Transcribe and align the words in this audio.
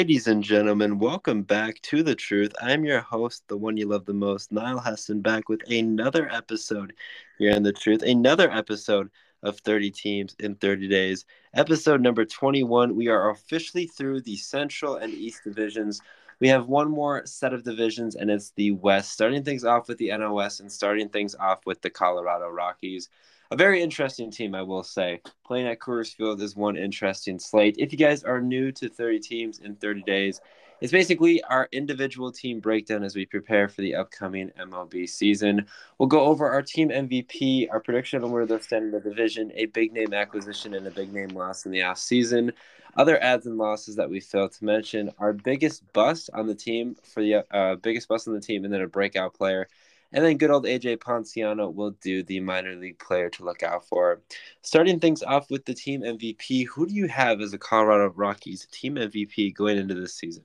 Ladies 0.00 0.28
and 0.28 0.42
gentlemen, 0.42 0.98
welcome 0.98 1.42
back 1.42 1.78
to 1.82 2.02
The 2.02 2.14
Truth. 2.14 2.54
I'm 2.58 2.86
your 2.86 3.02
host, 3.02 3.46
the 3.48 3.56
one 3.58 3.76
you 3.76 3.86
love 3.86 4.06
the 4.06 4.14
most, 4.14 4.50
Niall 4.50 4.78
Heston, 4.78 5.20
back 5.20 5.50
with 5.50 5.60
another 5.70 6.26
episode 6.32 6.94
here 7.38 7.54
on 7.54 7.62
The 7.62 7.74
Truth, 7.74 8.00
another 8.00 8.50
episode 8.50 9.10
of 9.42 9.60
30 9.60 9.90
teams 9.90 10.36
in 10.38 10.54
30 10.54 10.88
days. 10.88 11.26
Episode 11.52 12.00
number 12.00 12.24
21. 12.24 12.96
We 12.96 13.08
are 13.08 13.28
officially 13.28 13.86
through 13.88 14.22
the 14.22 14.38
Central 14.38 14.96
and 14.96 15.12
East 15.12 15.44
divisions. 15.44 16.00
We 16.40 16.48
have 16.48 16.66
one 16.66 16.90
more 16.90 17.26
set 17.26 17.52
of 17.52 17.62
divisions, 17.62 18.16
and 18.16 18.30
it's 18.30 18.52
the 18.52 18.70
West, 18.70 19.12
starting 19.12 19.44
things 19.44 19.66
off 19.66 19.86
with 19.86 19.98
the 19.98 20.08
NL 20.08 20.32
West 20.34 20.60
and 20.60 20.72
starting 20.72 21.10
things 21.10 21.34
off 21.34 21.66
with 21.66 21.82
the 21.82 21.90
Colorado 21.90 22.48
Rockies 22.48 23.10
a 23.50 23.56
very 23.56 23.82
interesting 23.82 24.30
team, 24.30 24.54
I 24.54 24.62
will 24.62 24.84
say. 24.84 25.20
Playing 25.44 25.66
at 25.66 25.80
Coors 25.80 26.14
Field 26.14 26.40
is 26.40 26.54
one 26.54 26.76
interesting 26.76 27.38
slate. 27.38 27.76
If 27.78 27.92
you 27.92 27.98
guys 27.98 28.22
are 28.22 28.40
new 28.40 28.70
to 28.72 28.88
30 28.88 29.18
teams 29.18 29.58
in 29.58 29.74
30 29.74 30.02
days, 30.02 30.40
it's 30.80 30.92
basically 30.92 31.42
our 31.44 31.68
individual 31.72 32.32
team 32.32 32.60
breakdown 32.60 33.02
as 33.02 33.14
we 33.14 33.26
prepare 33.26 33.68
for 33.68 33.82
the 33.82 33.96
upcoming 33.96 34.50
MLB 34.58 35.08
season. 35.08 35.66
We'll 35.98 36.08
go 36.08 36.22
over 36.22 36.48
our 36.48 36.62
team 36.62 36.88
MVP, 36.88 37.68
our 37.70 37.80
prediction 37.80 38.24
on 38.24 38.30
where 38.30 38.46
they'll 38.46 38.60
stand 38.60 38.86
in 38.86 38.90
the 38.92 39.00
division, 39.00 39.52
a 39.54 39.66
big 39.66 39.92
name 39.92 40.14
acquisition, 40.14 40.74
and 40.74 40.86
a 40.86 40.90
big 40.90 41.12
name 41.12 41.30
loss 41.30 41.66
in 41.66 41.72
the 41.72 41.82
off 41.82 41.98
season. 41.98 42.52
Other 42.96 43.22
ads 43.22 43.46
and 43.46 43.58
losses 43.58 43.96
that 43.96 44.08
we 44.08 44.20
failed 44.20 44.52
to 44.52 44.64
mention, 44.64 45.10
our 45.18 45.32
biggest 45.32 45.92
bust 45.92 46.30
on 46.32 46.46
the 46.46 46.54
team 46.54 46.96
for 47.02 47.20
the 47.20 47.44
uh, 47.54 47.76
biggest 47.76 48.08
bust 48.08 48.26
on 48.26 48.34
the 48.34 48.40
team, 48.40 48.64
and 48.64 48.72
then 48.72 48.80
a 48.80 48.86
breakout 48.86 49.34
player. 49.34 49.68
And 50.12 50.24
then 50.24 50.38
good 50.38 50.50
old 50.50 50.64
AJ 50.64 50.98
Ponciano 50.98 51.72
will 51.72 51.92
do 52.02 52.22
the 52.22 52.40
minor 52.40 52.74
league 52.74 52.98
player 52.98 53.30
to 53.30 53.44
look 53.44 53.62
out 53.62 53.86
for. 53.86 54.20
Starting 54.62 54.98
things 54.98 55.22
off 55.22 55.50
with 55.50 55.64
the 55.64 55.74
team 55.74 56.02
MVP, 56.02 56.66
who 56.66 56.86
do 56.86 56.94
you 56.94 57.06
have 57.06 57.40
as 57.40 57.52
a 57.52 57.58
Colorado 57.58 58.12
Rockies 58.16 58.66
team 58.72 58.96
MVP 58.96 59.54
going 59.54 59.78
into 59.78 59.94
this 59.94 60.14
season? 60.14 60.42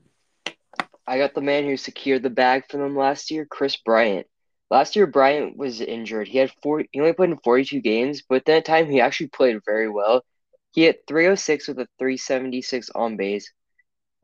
I 1.07 1.17
got 1.17 1.33
the 1.33 1.41
man 1.41 1.65
who 1.65 1.77
secured 1.77 2.23
the 2.23 2.29
bag 2.29 2.63
for 2.69 2.77
them 2.77 2.95
last 2.95 3.31
year, 3.31 3.45
Kris 3.45 3.75
Bryant. 3.77 4.27
Last 4.71 4.95
year, 4.95 5.05
Bryant 5.05 5.57
was 5.57 5.79
injured. 5.79 6.27
He 6.27 6.39
had 6.39 6.51
four. 6.63 6.83
He 6.91 6.99
only 6.99 7.13
played 7.13 7.29
in 7.29 7.37
42 7.37 7.81
games, 7.81 8.23
but 8.27 8.45
that 8.45 8.65
time 8.65 8.89
he 8.89 8.99
actually 8.99 9.27
played 9.27 9.59
very 9.65 9.89
well. 9.89 10.25
He 10.71 10.83
hit 10.83 11.03
306 11.07 11.67
with 11.67 11.79
a 11.79 11.87
376 11.99 12.89
on 12.95 13.15
base, 13.15 13.53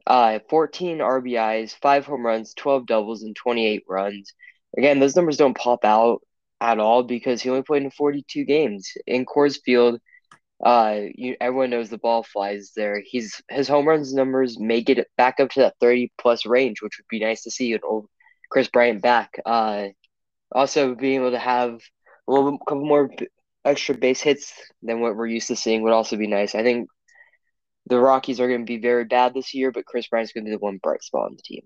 uh, 0.07 0.39
14 0.49 0.97
RBIs, 0.97 1.75
five 1.75 2.05
home 2.05 2.25
runs, 2.25 2.53
12 2.55 2.87
doubles, 2.87 3.23
and 3.23 3.35
28 3.35 3.83
runs. 3.87 4.33
Again, 4.77 4.99
those 4.99 5.15
numbers 5.15 5.37
don't 5.37 5.57
pop 5.57 5.83
out 5.83 6.21
at 6.59 6.79
all 6.79 7.03
because 7.03 7.41
he 7.41 7.49
only 7.49 7.63
played 7.63 7.83
in 7.83 7.91
42 7.91 8.45
games. 8.45 8.91
In 9.07 9.25
Coors 9.25 9.59
Field, 9.63 9.99
uh, 10.63 11.01
you, 11.15 11.35
everyone 11.41 11.71
knows 11.71 11.89
the 11.89 11.97
ball 11.97 12.23
flies 12.23 12.71
there. 12.75 13.01
He's 13.03 13.41
his 13.49 13.67
home 13.67 13.87
runs 13.87 14.13
numbers 14.13 14.59
may 14.59 14.81
get 14.81 14.99
it 14.99 15.07
back 15.17 15.39
up 15.39 15.49
to 15.51 15.61
that 15.61 15.75
30 15.81 16.11
plus 16.19 16.45
range, 16.45 16.81
which 16.81 16.97
would 16.99 17.07
be 17.09 17.19
nice 17.19 17.43
to 17.43 17.51
see 17.51 17.73
an 17.73 17.79
old 17.83 18.07
Kris 18.49 18.67
Bryant 18.67 19.01
back. 19.01 19.39
Uh, 19.45 19.87
also 20.51 20.93
being 20.93 21.21
able 21.21 21.31
to 21.31 21.39
have 21.39 21.79
a 22.27 22.31
little 22.31 22.59
couple 22.59 22.85
more 22.85 23.09
extra 23.65 23.95
base 23.95 24.21
hits 24.21 24.53
than 24.83 24.99
what 24.99 25.15
we're 25.15 25.27
used 25.27 25.47
to 25.47 25.55
seeing 25.55 25.81
would 25.81 25.93
also 25.93 26.15
be 26.17 26.27
nice. 26.27 26.53
I 26.53 26.63
think 26.63 26.89
the 27.87 27.99
Rockies 27.99 28.39
are 28.39 28.47
going 28.47 28.61
to 28.61 28.71
be 28.71 28.79
very 28.79 29.05
bad 29.05 29.33
this 29.33 29.53
year, 29.53 29.71
but 29.71 29.85
Kris 29.85 30.07
Bryant's 30.07 30.33
going 30.33 30.45
to 30.45 30.49
be 30.49 30.55
the 30.55 30.59
one 30.59 30.77
bright 30.77 31.03
spot 31.03 31.25
on 31.25 31.35
the 31.35 31.41
team. 31.41 31.63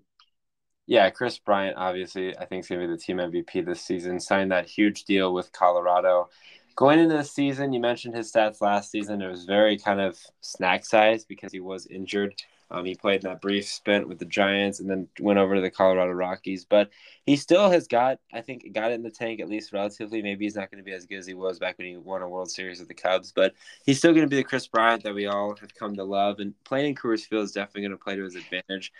Yeah, 0.87 1.09
Kris 1.09 1.39
Bryant, 1.39 1.77
obviously, 1.77 2.37
I 2.37 2.45
think 2.45 2.63
is 2.63 2.69
going 2.69 2.81
to 2.81 2.87
be 2.87 2.93
the 2.93 2.99
team 2.99 3.17
MVP 3.17 3.65
this 3.65 3.81
season. 3.81 4.19
Signed 4.19 4.51
that 4.51 4.67
huge 4.67 5.05
deal 5.05 5.33
with 5.33 5.51
Colorado. 5.51 6.29
Going 6.75 6.99
into 6.99 7.17
the 7.17 7.23
season, 7.23 7.73
you 7.73 7.79
mentioned 7.79 8.15
his 8.15 8.31
stats 8.31 8.61
last 8.61 8.91
season. 8.91 9.21
It 9.21 9.29
was 9.29 9.45
very 9.45 9.77
kind 9.79 9.99
of 9.99 10.19
snack 10.41 10.85
size 10.85 11.25
because 11.25 11.51
he 11.51 11.59
was 11.59 11.87
injured. 11.87 12.35
Um, 12.71 12.85
he 12.85 12.95
played 12.95 13.23
in 13.23 13.29
that 13.29 13.41
brief 13.41 13.65
stint 13.65 14.07
with 14.07 14.19
the 14.19 14.25
Giants 14.25 14.79
and 14.79 14.89
then 14.89 15.07
went 15.19 15.39
over 15.39 15.55
to 15.55 15.61
the 15.61 15.69
Colorado 15.69 16.11
Rockies. 16.11 16.65
But 16.65 16.89
he 17.25 17.35
still 17.35 17.69
has 17.69 17.87
got, 17.87 18.19
I 18.33 18.41
think, 18.41 18.71
got 18.73 18.91
it 18.91 18.95
in 18.95 19.03
the 19.03 19.09
tank 19.09 19.39
at 19.39 19.49
least 19.49 19.71
relatively. 19.71 20.21
Maybe 20.21 20.45
he's 20.45 20.55
not 20.55 20.69
going 20.71 20.83
to 20.83 20.85
be 20.85 20.93
as 20.93 21.05
good 21.05 21.19
as 21.19 21.27
he 21.27 21.35
was 21.35 21.59
back 21.59 21.77
when 21.77 21.87
he 21.87 21.97
won 21.97 22.21
a 22.21 22.29
World 22.29 22.51
Series 22.51 22.79
with 22.79 22.87
the 22.87 22.93
Cubs, 22.93 23.31
but 23.31 23.53
he's 23.85 23.99
still 23.99 24.13
going 24.13 24.25
to 24.25 24.29
be 24.29 24.35
the 24.35 24.43
Kris 24.43 24.67
Bryant 24.67 25.03
that 25.03 25.15
we 25.15 25.27
all 25.27 25.55
have 25.55 25.75
come 25.75 25.95
to 25.95 26.03
love. 26.03 26.39
And 26.39 26.53
playing 26.63 26.89
in 26.89 26.95
Coors 26.95 27.25
Field 27.25 27.45
is 27.45 27.51
definitely 27.51 27.81
going 27.81 27.91
to 27.91 28.03
play 28.03 28.15
to 28.15 28.23
his 28.23 28.35
advantage. 28.35 28.91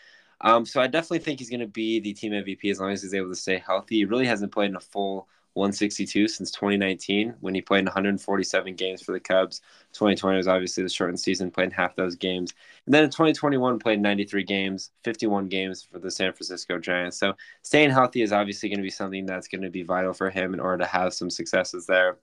Um, 0.42 0.66
so 0.66 0.82
I 0.82 0.88
definitely 0.88 1.20
think 1.20 1.40
he's 1.40 1.50
going 1.50 1.60
to 1.62 1.68
be 1.68 2.00
the 2.00 2.14
team 2.14 2.32
MVP 2.32 2.70
as 2.72 2.80
long 2.80 2.92
as 2.92 3.02
he's 3.02 3.14
able 3.14 3.30
to 3.30 3.36
stay 3.36 3.58
healthy. 3.58 3.96
He 3.98 4.06
really 4.06 4.26
hasn't 4.26 4.52
played 4.52 4.70
in 4.70 4.76
a 4.76 4.82
full 4.82 5.28
162 5.56 6.28
since 6.28 6.52
2019 6.52 7.34
when 7.40 7.56
he 7.56 7.62
played 7.62 7.80
in 7.80 7.86
147 7.86 8.76
games 8.76 9.02
for 9.02 9.14
the 9.14 9.20
Cubs. 9.22 9.62
2020 9.94 10.36
was 10.36 10.50
obviously 10.50 10.84
the 10.84 10.90
shortened 10.90 11.20
season, 11.20 11.50
played 11.50 11.72
half 11.72 11.96
those 11.96 12.16
games. 12.16 12.54
And 12.86 12.94
then 12.94 13.06
in 13.06 13.10
2021, 13.10 13.80
played 13.80 14.02
93 14.02 14.44
games, 14.44 14.92
51 15.06 15.48
games 15.48 15.82
for 15.82 15.98
the 15.98 16.12
San 16.12 16.34
Francisco 16.34 16.78
Giants. 16.78 17.18
So 17.18 17.34
staying 17.62 17.92
healthy 17.92 18.22
is 18.22 18.34
obviously 18.34 18.68
going 18.68 18.80
to 18.80 18.84
be 18.84 18.90
something 18.90 19.26
that's 19.26 19.48
going 19.48 19.62
to 19.62 19.70
be 19.70 19.84
vital 19.84 20.14
for 20.14 20.30
him 20.30 20.54
in 20.54 20.60
order 20.60 20.80
to 20.80 20.90
have 20.90 21.14
some 21.14 21.30
successes 21.30 21.86
there. 21.86 22.18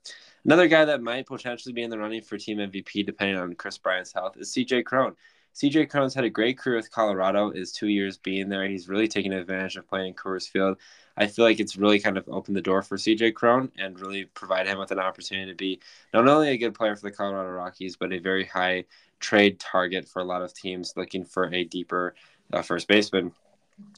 Another 0.45 0.69
guy 0.69 0.85
that 0.85 1.03
might 1.03 1.27
potentially 1.27 1.73
be 1.73 1.83
in 1.83 1.91
the 1.91 1.99
running 1.99 2.21
for 2.21 2.37
team 2.37 2.59
MVP, 2.59 3.07
depending 3.07 3.39
on 3.39 3.55
Kris 3.55 3.79
Bryant's 3.79 4.13
health, 4.13 4.37
is 4.37 4.53
CJ 4.53 4.85
Cron. 4.85 5.17
CJ 5.55 5.91
Cron's 5.91 6.15
had 6.15 6.25
a 6.25 6.31
great 6.31 6.59
career 6.59 6.77
with 6.77 6.91
Colorado. 6.91 7.51
Is 7.51 7.73
two 7.73 7.89
years 7.89 8.17
being 8.17 8.49
there. 8.49 8.67
He's 8.67 8.89
really 8.89 9.09
taking 9.09 9.33
advantage 9.33 9.77
of 9.77 9.89
playing 9.89 10.15
Coors 10.15 10.49
Field. 10.49 10.79
I 11.17 11.27
feel 11.27 11.45
like 11.45 11.61
it's 11.61 11.77
really 11.77 12.01
kind 12.01 12.17
of 12.17 12.29
opened 12.29 12.57
the 12.57 12.63
door 12.63 12.83
for 12.83 12.97
CJ 12.97 13.35
Cron 13.35 13.71
and 13.79 14.01
really 14.01 14.25
provide 14.25 14.67
him 14.67 14.79
with 14.79 14.91
an 14.91 14.99
opportunity 14.99 15.51
to 15.51 15.57
be 15.57 15.81
not 16.15 16.27
only 16.27 16.51
a 16.51 16.57
good 16.57 16.75
player 16.75 16.97
for 16.97 17.03
the 17.03 17.11
Colorado 17.11 17.51
Rockies, 17.51 17.97
but 17.97 18.13
a 18.13 18.19
very 18.19 18.47
high 18.47 18.85
trade 19.21 19.61
target 19.61 20.09
for 20.09 20.21
a 20.21 20.25
lot 20.25 20.43
of 20.43 20.55
teams 20.55 20.95
looking 20.97 21.25
for 21.25 21.53
a 21.53 21.65
deeper 21.65 22.15
uh, 22.53 22.63
first 22.63 22.89
baseman. 22.89 23.33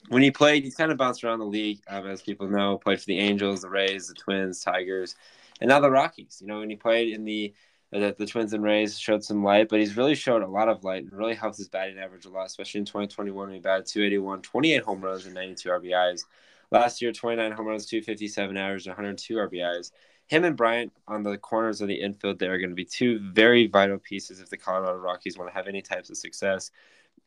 When 0.09 0.23
he 0.23 0.31
played, 0.31 0.65
he's 0.65 0.77
kind 0.77 0.91
of 0.91 0.99
bounced 0.99 1.25
around 1.25 1.39
the 1.39 1.47
league, 1.47 1.81
um, 1.89 2.07
as 2.07 2.23
people 2.23 2.49
know. 2.49 2.79
Played 2.79 3.01
for 3.01 3.07
the 3.07 3.19
Angels, 3.19 3.63
the 3.63 3.71
Rays, 3.71 4.09
the 4.09 4.15
Twins, 4.15 4.61
Tigers, 4.61 5.15
and 5.61 5.69
now 5.69 5.81
the 5.81 5.91
Rockies. 5.91 6.39
You 6.41 6.49
know, 6.49 6.61
when 6.61 6.71
he 6.71 6.77
played 6.77 7.13
in 7.13 7.25
the 7.25 7.53
that 7.93 8.19
the 8.19 8.27
Twins 8.27 8.53
and 8.53 8.63
Rays 8.63 8.99
showed 8.99 9.23
some 9.23 9.45
light, 9.45 9.69
but 9.69 9.79
he's 9.79 9.97
really 9.97 10.15
showed 10.15 10.43
a 10.43 10.49
lot 10.49 10.69
of 10.69 10.85
light 10.85 11.05
and 11.05 11.13
really 11.13 11.35
helped 11.35 11.59
his 11.59 11.69
batting 11.69 11.99
average 11.99 12.25
a 12.25 12.31
lot, 12.31 12.47
especially 12.47 12.81
in 12.81 12.85
2021 12.85 13.47
when 13.47 13.55
he 13.55 13.61
batted 13.61 13.87
281, 13.87 14.43
28 14.43 14.83
home 14.83 15.01
runs, 15.01 15.27
and 15.27 15.35
92 15.35 15.69
RBIs. 15.69 16.25
Last 16.71 17.01
year, 17.01 17.13
29 17.13 17.53
home 17.53 17.67
runs, 17.67 17.87
257 17.87 18.57
average, 18.57 18.87
102 18.87 19.35
RBIs. 19.35 19.93
Him 20.27 20.45
and 20.45 20.57
Bryant 20.57 20.93
on 21.07 21.23
the 21.23 21.37
corners 21.37 21.81
of 21.81 21.89
the 21.89 22.01
infield, 22.01 22.39
they 22.39 22.49
are 22.49 22.59
going 22.59 22.71
to 22.71 22.75
be 22.75 22.85
two 22.85 23.21
very 23.33 23.67
vital 23.67 23.99
pieces 23.99 24.41
if 24.41 24.49
the 24.49 24.57
Colorado 24.57 24.97
Rockies 24.97 25.37
want 25.37 25.51
to 25.51 25.55
have 25.55 25.69
any 25.69 25.83
types 25.83 26.11
of 26.11 26.17
success. 26.17 26.71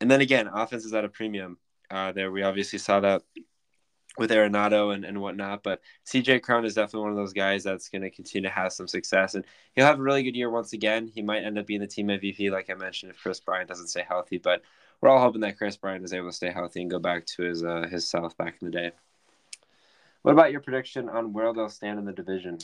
And 0.02 0.10
then 0.10 0.22
again, 0.22 0.48
offense 0.48 0.84
is 0.84 0.94
at 0.94 1.06
a 1.06 1.10
premium. 1.10 1.58
Uh, 1.90 2.12
there, 2.12 2.32
we 2.32 2.44
obviously 2.44 2.80
saw 2.80 3.00
that 3.00 3.22
with 4.18 4.32
Arenado 4.32 4.94
and, 4.94 5.06
and 5.06 5.22
whatnot. 5.22 5.64
But 5.64 5.82
CJ 6.06 6.42
Cron 6.42 6.66
is 6.66 6.74
definitely 6.74 7.02
one 7.02 7.12
of 7.12 7.18
those 7.18 7.34
guys 7.34 7.64
that's 7.64 7.90
going 7.90 8.02
to 8.02 8.10
continue 8.10 8.50
to 8.50 8.54
have 8.54 8.74
some 8.74 8.88
success. 8.88 9.36
And 9.36 9.46
he'll 9.74 9.86
have 9.86 10.00
a 10.00 10.04
really 10.04 10.24
good 10.24 10.36
year 10.36 10.50
once 10.50 10.74
again. 10.74 11.08
He 11.14 11.22
might 11.22 11.44
end 11.44 11.58
up 11.58 11.68
being 11.68 11.82
the 11.82 11.88
team 11.88 12.08
MVP, 12.08 12.52
like 12.52 12.70
I 12.70 12.74
mentioned, 12.74 13.12
if 13.12 13.20
Kris 13.20 13.40
Bryant 13.40 13.70
doesn't 13.70 13.88
stay 13.88 14.06
healthy. 14.08 14.38
But 14.38 14.62
we're 15.02 15.10
all 15.10 15.22
hoping 15.22 15.42
that 15.42 15.58
Kris 15.58 15.78
Bryant 15.78 16.04
is 16.04 16.14
able 16.14 16.30
to 16.30 16.36
stay 16.36 16.52
healthy 16.52 16.82
and 16.82 16.92
go 16.92 17.00
back 17.00 17.26
to 17.26 17.44
his, 17.44 17.64
uh, 17.64 17.88
his 17.90 18.10
self 18.10 18.36
back 18.38 18.56
in 18.62 18.70
the 18.70 18.72
day. 18.72 18.92
What 20.24 20.32
about 20.32 20.52
your 20.52 20.62
prediction 20.62 21.10
on 21.10 21.34
where 21.34 21.54
they'll 21.54 21.70
stand 21.70 22.00
in 22.00 22.06
the 22.06 22.12
division? 22.12 22.58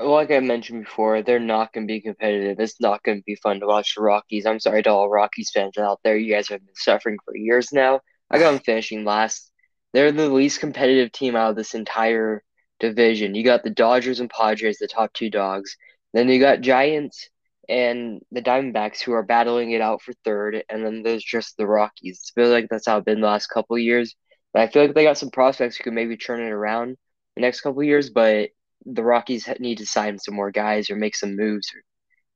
Like 0.00 0.30
I 0.30 0.40
mentioned 0.40 0.84
before, 0.84 1.22
they're 1.22 1.38
not 1.38 1.72
going 1.72 1.86
to 1.86 1.92
be 1.92 2.00
competitive. 2.00 2.58
It's 2.58 2.80
not 2.80 3.02
going 3.04 3.18
to 3.18 3.24
be 3.24 3.36
fun 3.36 3.60
to 3.60 3.66
watch 3.66 3.94
the 3.94 4.02
Rockies. 4.02 4.46
I'm 4.46 4.58
sorry 4.58 4.82
to 4.82 4.90
all 4.90 5.08
Rockies 5.08 5.50
fans 5.54 5.78
out 5.78 6.00
there. 6.02 6.16
You 6.16 6.34
guys 6.34 6.48
have 6.48 6.64
been 6.64 6.74
suffering 6.74 7.18
for 7.24 7.36
years 7.36 7.72
now. 7.72 8.00
I 8.30 8.38
got 8.38 8.50
them 8.50 8.60
finishing 8.60 9.04
last 9.04 9.51
they're 9.92 10.12
the 10.12 10.28
least 10.28 10.60
competitive 10.60 11.12
team 11.12 11.36
out 11.36 11.50
of 11.50 11.56
this 11.56 11.74
entire 11.74 12.42
division. 12.80 13.34
You 13.34 13.44
got 13.44 13.62
the 13.62 13.70
Dodgers 13.70 14.20
and 14.20 14.30
Padres, 14.30 14.78
the 14.78 14.88
top 14.88 15.12
two 15.12 15.30
dogs. 15.30 15.76
Then 16.12 16.28
you 16.28 16.40
got 16.40 16.60
Giants 16.60 17.28
and 17.68 18.20
the 18.32 18.42
Diamondbacks 18.42 19.00
who 19.00 19.12
are 19.12 19.22
battling 19.22 19.70
it 19.70 19.80
out 19.80 20.02
for 20.02 20.12
third, 20.24 20.64
and 20.68 20.84
then 20.84 21.02
there's 21.02 21.24
just 21.24 21.56
the 21.56 21.66
Rockies. 21.66 22.32
I 22.36 22.40
feel 22.40 22.50
like 22.50 22.66
that's 22.68 22.86
how 22.86 22.98
it's 22.98 23.04
been 23.04 23.20
the 23.20 23.26
last 23.26 23.46
couple 23.46 23.78
years. 23.78 24.14
But 24.52 24.62
I 24.62 24.68
feel 24.68 24.82
like 24.82 24.94
they 24.94 25.04
got 25.04 25.18
some 25.18 25.30
prospects 25.30 25.76
who 25.76 25.84
could 25.84 25.94
maybe 25.94 26.16
turn 26.16 26.40
it 26.40 26.50
around 26.50 26.96
the 27.36 27.40
next 27.40 27.62
couple 27.62 27.82
years, 27.82 28.10
but 28.10 28.50
the 28.84 29.02
Rockies 29.02 29.48
need 29.60 29.78
to 29.78 29.86
sign 29.86 30.18
some 30.18 30.34
more 30.34 30.50
guys 30.50 30.90
or 30.90 30.96
make 30.96 31.16
some 31.16 31.36
moves 31.36 31.68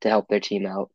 to 0.01 0.09
help 0.09 0.29
their 0.29 0.41
team 0.41 0.65
out. 0.67 0.91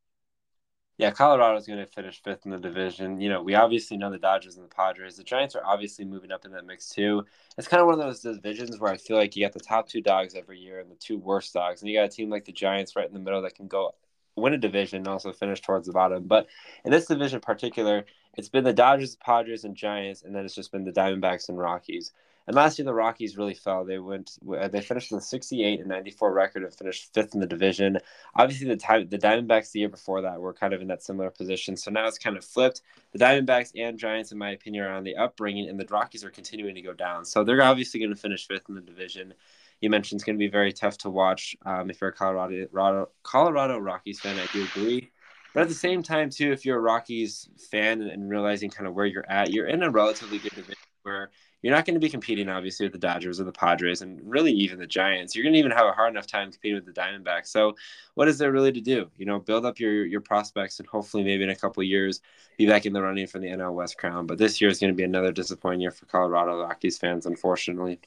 Yeah, 1.02 1.10
Colorado's 1.10 1.66
going 1.66 1.80
to 1.80 1.88
finish 1.88 2.22
fifth 2.22 2.46
in 2.46 2.52
the 2.52 2.60
division. 2.60 3.20
You 3.20 3.30
know, 3.30 3.42
we 3.42 3.56
obviously 3.56 3.98
know 3.98 4.12
the 4.12 4.20
Dodgers 4.20 4.58
and 4.58 4.64
the 4.64 4.70
Padres. 4.70 5.18
The 5.18 5.24
Giants 5.24 5.56
are 5.56 5.66
obviously 5.66 6.06
moving 6.06 6.32
up 6.32 6.46
in 6.46 6.52
that 6.52 6.68
mix 6.68 6.90
too. 6.90 7.26
It's 7.58 7.68
kind 7.68 7.82
of 7.82 7.88
one 7.88 8.00
of 8.00 8.06
those 8.06 8.20
divisions 8.20 8.80
where 8.80 8.94
I 8.94 8.98
feel 8.98 9.18
like 9.18 9.36
you 9.36 9.44
got 9.44 9.52
the 9.52 9.60
top 9.60 9.90
two 9.90 10.02
dogs 10.02 10.36
every 10.36 10.60
year 10.60 10.80
and 10.80 10.92
the 10.92 10.96
two 10.96 11.18
worst 11.18 11.56
dogs, 11.56 11.82
and 11.82 11.90
you 11.90 11.98
got 11.98 12.06
a 12.06 12.10
team 12.10 12.30
like 12.30 12.46
the 12.46 12.52
Giants 12.52 12.96
right 12.96 13.08
in 13.08 13.16
the 13.16 13.20
middle 13.20 13.42
that 13.42 13.56
can 13.56 13.68
go 13.68 13.96
win 14.36 14.54
a 14.54 14.60
division 14.60 14.98
and 14.98 15.08
also 15.08 15.34
finish 15.34 15.60
towards 15.60 15.88
the 15.88 15.92
bottom. 15.92 16.28
But 16.28 16.46
in 16.86 16.92
this 16.92 17.08
division 17.08 17.38
in 17.38 17.42
particular, 17.42 18.06
it's 18.38 18.50
been 18.50 18.64
the 18.64 18.72
Dodgers, 18.72 19.16
Padres, 19.16 19.64
and 19.64 19.76
Giants, 19.76 20.22
and 20.22 20.36
then 20.36 20.46
it's 20.46 20.54
just 20.54 20.72
been 20.72 20.84
the 20.84 20.92
Diamondbacks 20.92 21.50
and 21.50 21.58
Rockies. 21.58 22.12
And 22.48 22.56
last 22.56 22.80
year, 22.80 22.86
the 22.86 22.94
Rockies 22.94 23.38
really 23.38 23.54
fell. 23.54 23.86
They 23.86 24.00
went, 24.00 24.38
they 24.42 24.82
finished 24.82 25.12
with 25.12 25.22
a 25.22 25.26
68 25.26 25.80
and 25.80 25.90
94 25.90 26.34
record 26.34 26.64
and 26.64 26.74
finished 26.74 27.14
fifth 27.14 27.34
in 27.34 27.40
the 27.40 27.48
division. 27.48 28.00
Obviously, 28.36 28.68
the 28.68 28.78
time 28.78 29.08
the 29.10 29.18
Diamondbacks 29.18 29.72
the 29.72 29.82
year 29.82 29.90
before 29.90 30.22
that 30.22 30.40
were 30.40 30.54
kind 30.54 30.74
of 30.74 30.82
in 30.82 30.88
that 30.88 31.04
similar 31.04 31.30
position. 31.30 31.78
So 31.78 31.92
now 31.92 32.08
it's 32.08 32.18
kind 32.18 32.38
of 32.38 32.44
flipped. 32.44 32.82
The 33.14 33.20
Diamondbacks 33.20 33.72
and 33.76 33.98
Giants, 33.98 34.32
in 34.32 34.38
my 34.38 34.52
opinion, 34.52 34.86
are 34.86 34.94
on 34.94 35.04
the 35.04 35.16
upbringing, 35.16 35.70
and 35.70 35.80
the 35.80 35.86
Rockies 35.90 36.24
are 36.24 36.32
continuing 36.32 36.76
to 36.76 36.82
go 36.82 36.94
down. 36.94 37.26
So 37.26 37.44
they're 37.44 37.62
obviously 37.62 38.00
going 38.00 38.14
to 38.14 38.20
finish 38.20 38.48
fifth 38.48 38.70
in 38.70 38.76
the 38.76 38.82
division. 38.82 39.34
You 39.80 39.90
mentioned 39.90 40.18
it's 40.18 40.26
going 40.26 40.38
to 40.38 40.44
be 40.44 40.48
very 40.48 40.74
tough 40.74 40.98
to 41.00 41.10
watch 41.10 41.56
um, 41.66 41.90
if 41.90 42.02
you're 42.02 42.12
a 42.12 42.14
Colorado 42.14 43.10
Colorado 43.24 43.78
Rockies 43.80 44.20
fan. 44.20 44.38
I 44.40 44.48
do 44.54 44.64
agree. 44.64 45.12
But 45.54 45.64
at 45.64 45.70
the 45.70 45.76
same 45.76 46.02
time, 46.02 46.30
too, 46.30 46.52
if 46.52 46.66
you're 46.66 46.78
a 46.78 46.82
Rockies 46.82 47.50
fan 47.70 48.02
and, 48.02 48.10
and 48.10 48.30
realizing 48.30 48.70
kind 48.70 48.88
of 48.88 48.94
where 48.94 49.06
you're 49.06 49.30
at, 49.30 49.52
you're 49.52 49.68
in 49.68 49.84
a 49.84 49.90
relatively 49.90 50.38
good 50.38 50.54
division 50.54 50.78
where 51.04 51.32
you're 51.62 51.76
not 51.76 51.86
going 51.86 51.94
to 51.94 52.00
be 52.00 52.10
competing, 52.10 52.50
obviously, 52.50 52.86
with 52.86 52.94
the 52.94 53.00
Dodgers 53.00 53.40
or 53.40 53.44
the 53.44 53.52
Padres 53.52 54.02
and 54.02 54.20
really 54.24 54.52
even 54.52 54.80
the 54.80 54.88
Giants. 54.88 55.36
You're 55.36 55.44
going 55.44 55.54
to 55.54 55.60
even 55.60 55.72
have 55.72 55.86
a 55.86 55.92
hard 55.92 56.12
enough 56.12 56.26
time 56.26 56.52
competing 56.52 56.76
with 56.76 56.86
the 56.86 57.00
Diamondbacks. 57.00 57.48
So, 57.48 57.76
what 58.16 58.28
is 58.28 58.38
there 58.38 58.52
really 58.52 58.72
to 58.72 58.82
do? 58.82 59.10
You 59.18 59.26
know, 59.26 59.40
build 59.40 59.66
up 59.66 59.80
your 59.80 60.06
your 60.06 60.22
prospects 60.22 60.80
and 60.80 60.88
hopefully, 60.88 61.24
maybe 61.24 61.44
in 61.44 61.50
a 61.50 61.56
couple 61.56 61.84
years, 61.84 62.22
be 62.58 62.66
back 62.66 62.86
in 62.86 62.94
the 62.94 63.02
running 63.02 63.28
for 63.28 63.40
the 63.40 63.48
NL 63.48 63.74
West 63.74 63.98
crown. 63.98 64.26
But 64.26 64.38
this 64.38 64.60
year 64.60 64.70
is 64.70 64.80
going 64.80 64.92
to 64.92 64.98
be 64.98 65.04
another 65.04 65.32
disappointing 65.32 65.82
year 65.82 65.92
for 65.92 66.06
Colorado 66.06 66.62
Rockies 66.62 66.98
fans, 66.98 67.26
unfortunately. 67.26 68.00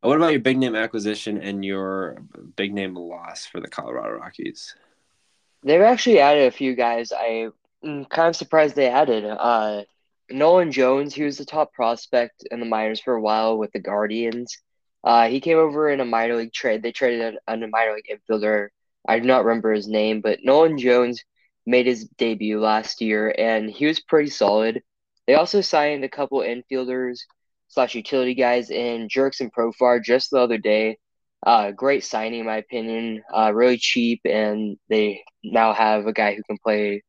What 0.00 0.16
about 0.16 0.30
your 0.30 0.40
big 0.40 0.58
name 0.58 0.76
acquisition 0.76 1.38
and 1.38 1.64
your 1.64 2.22
big 2.56 2.72
name 2.72 2.94
loss 2.94 3.46
for 3.46 3.60
the 3.60 3.68
Colorado 3.68 4.16
Rockies? 4.16 4.74
They've 5.64 5.80
actually 5.80 6.20
added 6.20 6.46
a 6.46 6.52
few 6.52 6.74
guys. 6.74 7.12
I'm 7.12 7.52
kind 8.04 8.28
of 8.28 8.36
surprised 8.36 8.76
they 8.76 8.88
added. 8.88 9.24
Uh, 9.24 9.82
Nolan 10.30 10.72
Jones, 10.72 11.14
he 11.14 11.22
was 11.22 11.38
the 11.38 11.44
top 11.44 11.72
prospect 11.72 12.46
in 12.50 12.60
the 12.60 12.66
minors 12.66 13.00
for 13.00 13.14
a 13.14 13.20
while 13.20 13.58
with 13.58 13.72
the 13.72 13.80
Guardians. 13.80 14.56
Uh, 15.04 15.28
he 15.28 15.40
came 15.40 15.58
over 15.58 15.88
in 15.88 16.00
a 16.00 16.04
minor 16.04 16.36
league 16.36 16.52
trade. 16.52 16.82
They 16.82 16.92
traded 16.92 17.36
a, 17.46 17.52
a 17.52 17.56
minor 17.56 17.94
league 17.94 18.18
infielder. 18.30 18.68
I 19.06 19.18
do 19.18 19.26
not 19.26 19.44
remember 19.44 19.72
his 19.72 19.88
name, 19.88 20.20
but 20.20 20.40
Nolan 20.42 20.78
Jones 20.78 21.22
made 21.66 21.86
his 21.86 22.08
debut 22.18 22.60
last 22.60 23.00
year, 23.00 23.34
and 23.38 23.70
he 23.70 23.86
was 23.86 24.00
pretty 24.00 24.30
solid. 24.30 24.82
They 25.26 25.34
also 25.34 25.60
signed 25.60 26.04
a 26.04 26.08
couple 26.08 26.40
infielders 26.40 27.20
slash 27.68 27.94
utility 27.94 28.34
guys 28.34 28.70
in 28.70 29.08
Jurickson 29.08 29.42
and 29.42 29.52
Profar 29.52 30.02
just 30.02 30.30
the 30.30 30.38
other 30.40 30.58
day. 30.58 30.98
Uh, 31.46 31.70
great 31.70 32.04
signing, 32.04 32.40
in 32.40 32.46
my 32.46 32.56
opinion. 32.56 33.22
Uh, 33.32 33.52
really 33.54 33.78
cheap, 33.78 34.20
and 34.24 34.76
they 34.88 35.22
now 35.44 35.72
have 35.72 36.06
a 36.06 36.12
guy 36.12 36.34
who 36.34 36.42
can 36.42 36.58
play 36.58 37.02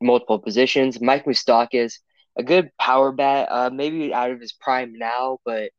multiple 0.00 0.38
positions. 0.38 1.00
Mike 1.00 1.24
Moustakas 1.24 1.94
a 2.36 2.42
good 2.42 2.70
power 2.78 3.12
bat. 3.12 3.48
Uh, 3.50 3.70
maybe 3.70 4.12
out 4.14 4.30
of 4.30 4.40
his 4.40 4.52
prime 4.52 4.94
now, 4.96 5.38
but 5.44 5.70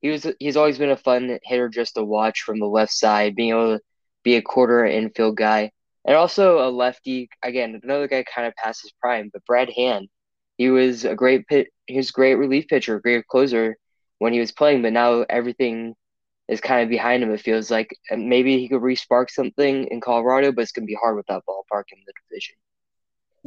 he 0.00 0.10
was 0.10 0.26
he's 0.38 0.56
always 0.56 0.78
been 0.78 0.90
a 0.90 0.96
fun 0.96 1.38
hitter 1.44 1.68
just 1.68 1.94
to 1.94 2.04
watch 2.04 2.42
from 2.42 2.58
the 2.60 2.66
left 2.66 2.92
side, 2.92 3.34
being 3.36 3.50
able 3.50 3.78
to 3.78 3.84
be 4.24 4.36
a 4.36 4.42
corner 4.42 4.84
infield 4.84 5.36
guy, 5.36 5.70
and 6.04 6.16
also 6.16 6.66
a 6.66 6.70
lefty. 6.70 7.28
Again, 7.42 7.80
another 7.82 8.08
guy 8.08 8.24
kind 8.24 8.46
of 8.46 8.54
past 8.56 8.82
his 8.82 8.92
prime, 9.00 9.30
but 9.32 9.44
Brad 9.46 9.70
Hand. 9.70 10.08
He 10.58 10.70
was 10.70 11.04
a 11.04 11.14
great 11.14 11.46
pit. 11.48 11.68
He 11.86 11.96
was 11.96 12.10
great 12.10 12.36
relief 12.36 12.66
pitcher, 12.68 12.98
great 13.00 13.26
closer 13.26 13.76
when 14.18 14.32
he 14.32 14.40
was 14.40 14.52
playing, 14.52 14.82
but 14.82 14.92
now 14.92 15.24
everything 15.28 15.94
is 16.48 16.60
kind 16.60 16.82
of 16.82 16.88
behind 16.88 17.22
him. 17.22 17.30
It 17.32 17.40
feels 17.40 17.70
like 17.70 17.94
maybe 18.10 18.58
he 18.58 18.68
could 18.68 18.82
re-spark 18.82 19.30
something 19.30 19.86
in 19.88 20.00
Colorado, 20.00 20.52
but 20.52 20.62
it's 20.62 20.72
gonna 20.72 20.86
be 20.86 20.94
hard 20.94 21.16
with 21.16 21.26
that 21.26 21.42
ballpark 21.48 21.84
in 21.92 21.98
the 22.06 22.12
division. 22.28 22.56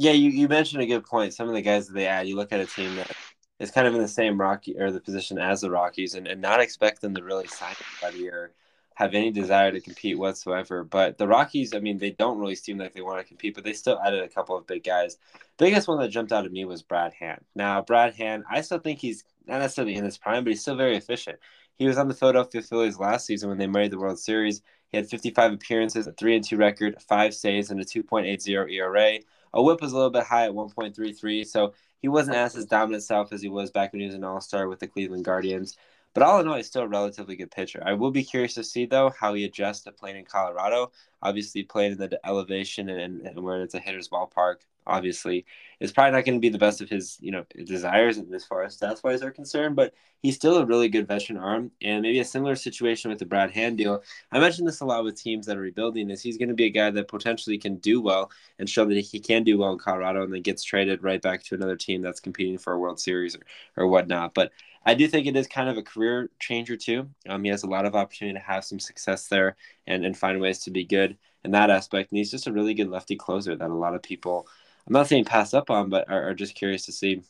Yeah, 0.00 0.12
you, 0.12 0.30
you 0.30 0.48
mentioned 0.48 0.80
a 0.80 0.86
good 0.86 1.04
point. 1.04 1.34
Some 1.34 1.46
of 1.46 1.54
the 1.54 1.60
guys 1.60 1.86
that 1.86 1.92
they 1.92 2.06
add, 2.06 2.26
you 2.26 2.34
look 2.34 2.54
at 2.54 2.60
a 2.60 2.64
team 2.64 2.96
that 2.96 3.10
is 3.58 3.70
kind 3.70 3.86
of 3.86 3.94
in 3.94 4.00
the 4.00 4.08
same 4.08 4.40
Rocky 4.40 4.74
or 4.80 4.90
the 4.90 4.98
position 4.98 5.36
as 5.36 5.60
the 5.60 5.70
Rockies, 5.70 6.14
and, 6.14 6.26
and 6.26 6.40
not 6.40 6.58
expect 6.58 7.02
them 7.02 7.14
to 7.16 7.22
really 7.22 7.46
sign 7.48 7.74
anybody 8.02 8.30
or 8.30 8.52
have 8.94 9.12
any 9.12 9.30
desire 9.30 9.70
to 9.70 9.78
compete 9.78 10.18
whatsoever. 10.18 10.84
But 10.84 11.18
the 11.18 11.28
Rockies, 11.28 11.74
I 11.74 11.80
mean, 11.80 11.98
they 11.98 12.12
don't 12.12 12.38
really 12.38 12.54
seem 12.54 12.78
like 12.78 12.94
they 12.94 13.02
want 13.02 13.20
to 13.20 13.28
compete, 13.28 13.54
but 13.54 13.62
they 13.62 13.74
still 13.74 14.00
added 14.02 14.22
a 14.22 14.28
couple 14.30 14.56
of 14.56 14.66
big 14.66 14.84
guys. 14.84 15.18
Biggest 15.58 15.86
one 15.86 16.00
that 16.00 16.08
jumped 16.08 16.32
out 16.32 16.46
at 16.46 16.52
me 16.52 16.64
was 16.64 16.80
Brad 16.80 17.12
Hand. 17.12 17.44
Now, 17.54 17.82
Brad 17.82 18.14
Hand, 18.14 18.44
I 18.50 18.62
still 18.62 18.78
think 18.78 19.00
he's 19.00 19.22
not 19.46 19.58
necessarily 19.58 19.96
in 19.96 20.04
his 20.04 20.16
prime, 20.16 20.44
but 20.44 20.50
he's 20.50 20.62
still 20.62 20.76
very 20.76 20.96
efficient. 20.96 21.38
He 21.74 21.86
was 21.86 21.98
on 21.98 22.08
the 22.08 22.14
Philadelphia 22.14 22.62
Phillies 22.62 22.98
last 22.98 23.26
season 23.26 23.50
when 23.50 23.58
they 23.58 23.66
made 23.66 23.90
the 23.90 23.98
World 23.98 24.18
Series. 24.18 24.62
He 24.88 24.96
had 24.96 25.10
55 25.10 25.52
appearances, 25.52 26.06
a 26.06 26.12
3 26.12 26.36
and 26.36 26.44
2 26.44 26.56
record, 26.56 27.02
five 27.06 27.34
saves, 27.34 27.70
and 27.70 27.78
a 27.82 27.84
2.80 27.84 28.70
ERA. 28.70 29.18
A 29.52 29.62
whip 29.62 29.80
was 29.80 29.92
a 29.92 29.96
little 29.96 30.10
bit 30.10 30.24
high 30.24 30.46
at 30.46 30.52
1.33, 30.52 31.46
so 31.46 31.74
he 31.98 32.08
wasn't 32.08 32.36
as 32.36 32.54
his 32.54 32.66
dominant 32.66 33.02
self 33.02 33.32
as 33.32 33.42
he 33.42 33.48
was 33.48 33.70
back 33.70 33.92
when 33.92 34.00
he 34.00 34.06
was 34.06 34.14
an 34.14 34.24
All 34.24 34.40
Star 34.40 34.68
with 34.68 34.80
the 34.80 34.86
Cleveland 34.86 35.24
Guardians. 35.24 35.76
But 36.14 36.22
all 36.24 36.40
in 36.40 36.48
all, 36.48 36.56
he's 36.56 36.66
still 36.66 36.82
a 36.82 36.88
relatively 36.88 37.36
good 37.36 37.50
pitcher. 37.50 37.82
I 37.84 37.92
will 37.92 38.10
be 38.10 38.24
curious 38.24 38.54
to 38.54 38.64
see 38.64 38.86
though 38.86 39.10
how 39.10 39.34
he 39.34 39.44
adjusts 39.44 39.82
to 39.82 39.92
playing 39.92 40.16
in 40.16 40.24
Colorado. 40.24 40.92
Obviously, 41.22 41.62
playing 41.62 41.92
in 41.92 41.98
the 41.98 42.20
elevation 42.24 42.88
and, 42.88 43.20
and 43.26 43.42
where 43.42 43.62
it's 43.62 43.74
a 43.74 43.80
hitter's 43.80 44.08
ballpark 44.08 44.56
obviously 44.86 45.46
is 45.78 45.92
probably 45.92 46.12
not 46.12 46.24
going 46.24 46.36
to 46.36 46.40
be 46.40 46.48
the 46.48 46.58
best 46.58 46.80
of 46.80 46.88
his 46.88 47.16
you 47.20 47.30
know 47.30 47.44
desires 47.64 48.18
as 48.34 48.44
far 48.44 48.62
as 48.64 48.76
stats 48.76 49.02
wise 49.02 49.22
are 49.22 49.30
concerned 49.30 49.76
but 49.76 49.94
he's 50.22 50.34
still 50.34 50.58
a 50.58 50.66
really 50.66 50.88
good 50.88 51.06
veteran 51.06 51.38
arm 51.38 51.70
and 51.82 52.02
maybe 52.02 52.18
a 52.20 52.24
similar 52.24 52.56
situation 52.56 53.10
with 53.10 53.18
the 53.18 53.26
brad 53.26 53.50
hand 53.50 53.78
deal 53.78 54.02
i 54.32 54.38
mentioned 54.38 54.66
this 54.66 54.80
a 54.80 54.84
lot 54.84 55.04
with 55.04 55.20
teams 55.20 55.46
that 55.46 55.56
are 55.56 55.60
rebuilding 55.60 56.10
is 56.10 56.22
he's 56.22 56.38
going 56.38 56.48
to 56.48 56.54
be 56.54 56.66
a 56.66 56.70
guy 56.70 56.90
that 56.90 57.08
potentially 57.08 57.58
can 57.58 57.76
do 57.76 58.00
well 58.00 58.30
and 58.58 58.68
show 58.68 58.84
that 58.84 58.98
he 58.98 59.20
can 59.20 59.44
do 59.44 59.58
well 59.58 59.72
in 59.72 59.78
colorado 59.78 60.22
and 60.24 60.32
then 60.32 60.42
gets 60.42 60.62
traded 60.62 61.02
right 61.02 61.22
back 61.22 61.42
to 61.42 61.54
another 61.54 61.76
team 61.76 62.02
that's 62.02 62.20
competing 62.20 62.58
for 62.58 62.72
a 62.72 62.78
world 62.78 62.98
series 62.98 63.36
or, 63.36 63.42
or 63.76 63.86
whatnot 63.86 64.34
but 64.34 64.50
I 64.84 64.94
do 64.94 65.06
think 65.06 65.26
it 65.26 65.36
is 65.36 65.46
kind 65.46 65.68
of 65.68 65.76
a 65.76 65.82
career 65.82 66.30
changer 66.38 66.76
too. 66.76 67.08
Um, 67.28 67.44
he 67.44 67.50
has 67.50 67.62
a 67.62 67.68
lot 67.68 67.86
of 67.86 67.94
opportunity 67.94 68.38
to 68.38 68.44
have 68.44 68.64
some 68.64 68.80
success 68.80 69.28
there 69.28 69.56
and, 69.86 70.04
and 70.04 70.16
find 70.16 70.40
ways 70.40 70.60
to 70.60 70.70
be 70.70 70.84
good 70.84 71.18
in 71.44 71.50
that 71.50 71.70
aspect. 71.70 72.10
And 72.10 72.18
he's 72.18 72.30
just 72.30 72.46
a 72.46 72.52
really 72.52 72.74
good 72.74 72.88
lefty 72.88 73.16
closer 73.16 73.54
that 73.54 73.70
a 73.70 73.74
lot 73.74 73.94
of 73.94 74.02
people 74.02 74.46
I'm 74.86 74.94
not 74.94 75.06
saying 75.06 75.24
pass 75.24 75.54
up 75.54 75.70
on, 75.70 75.88
but 75.88 76.08
are, 76.10 76.30
are 76.30 76.34
just 76.34 76.54
curious 76.54 76.86
to 76.86 76.92
see. 76.92 77.22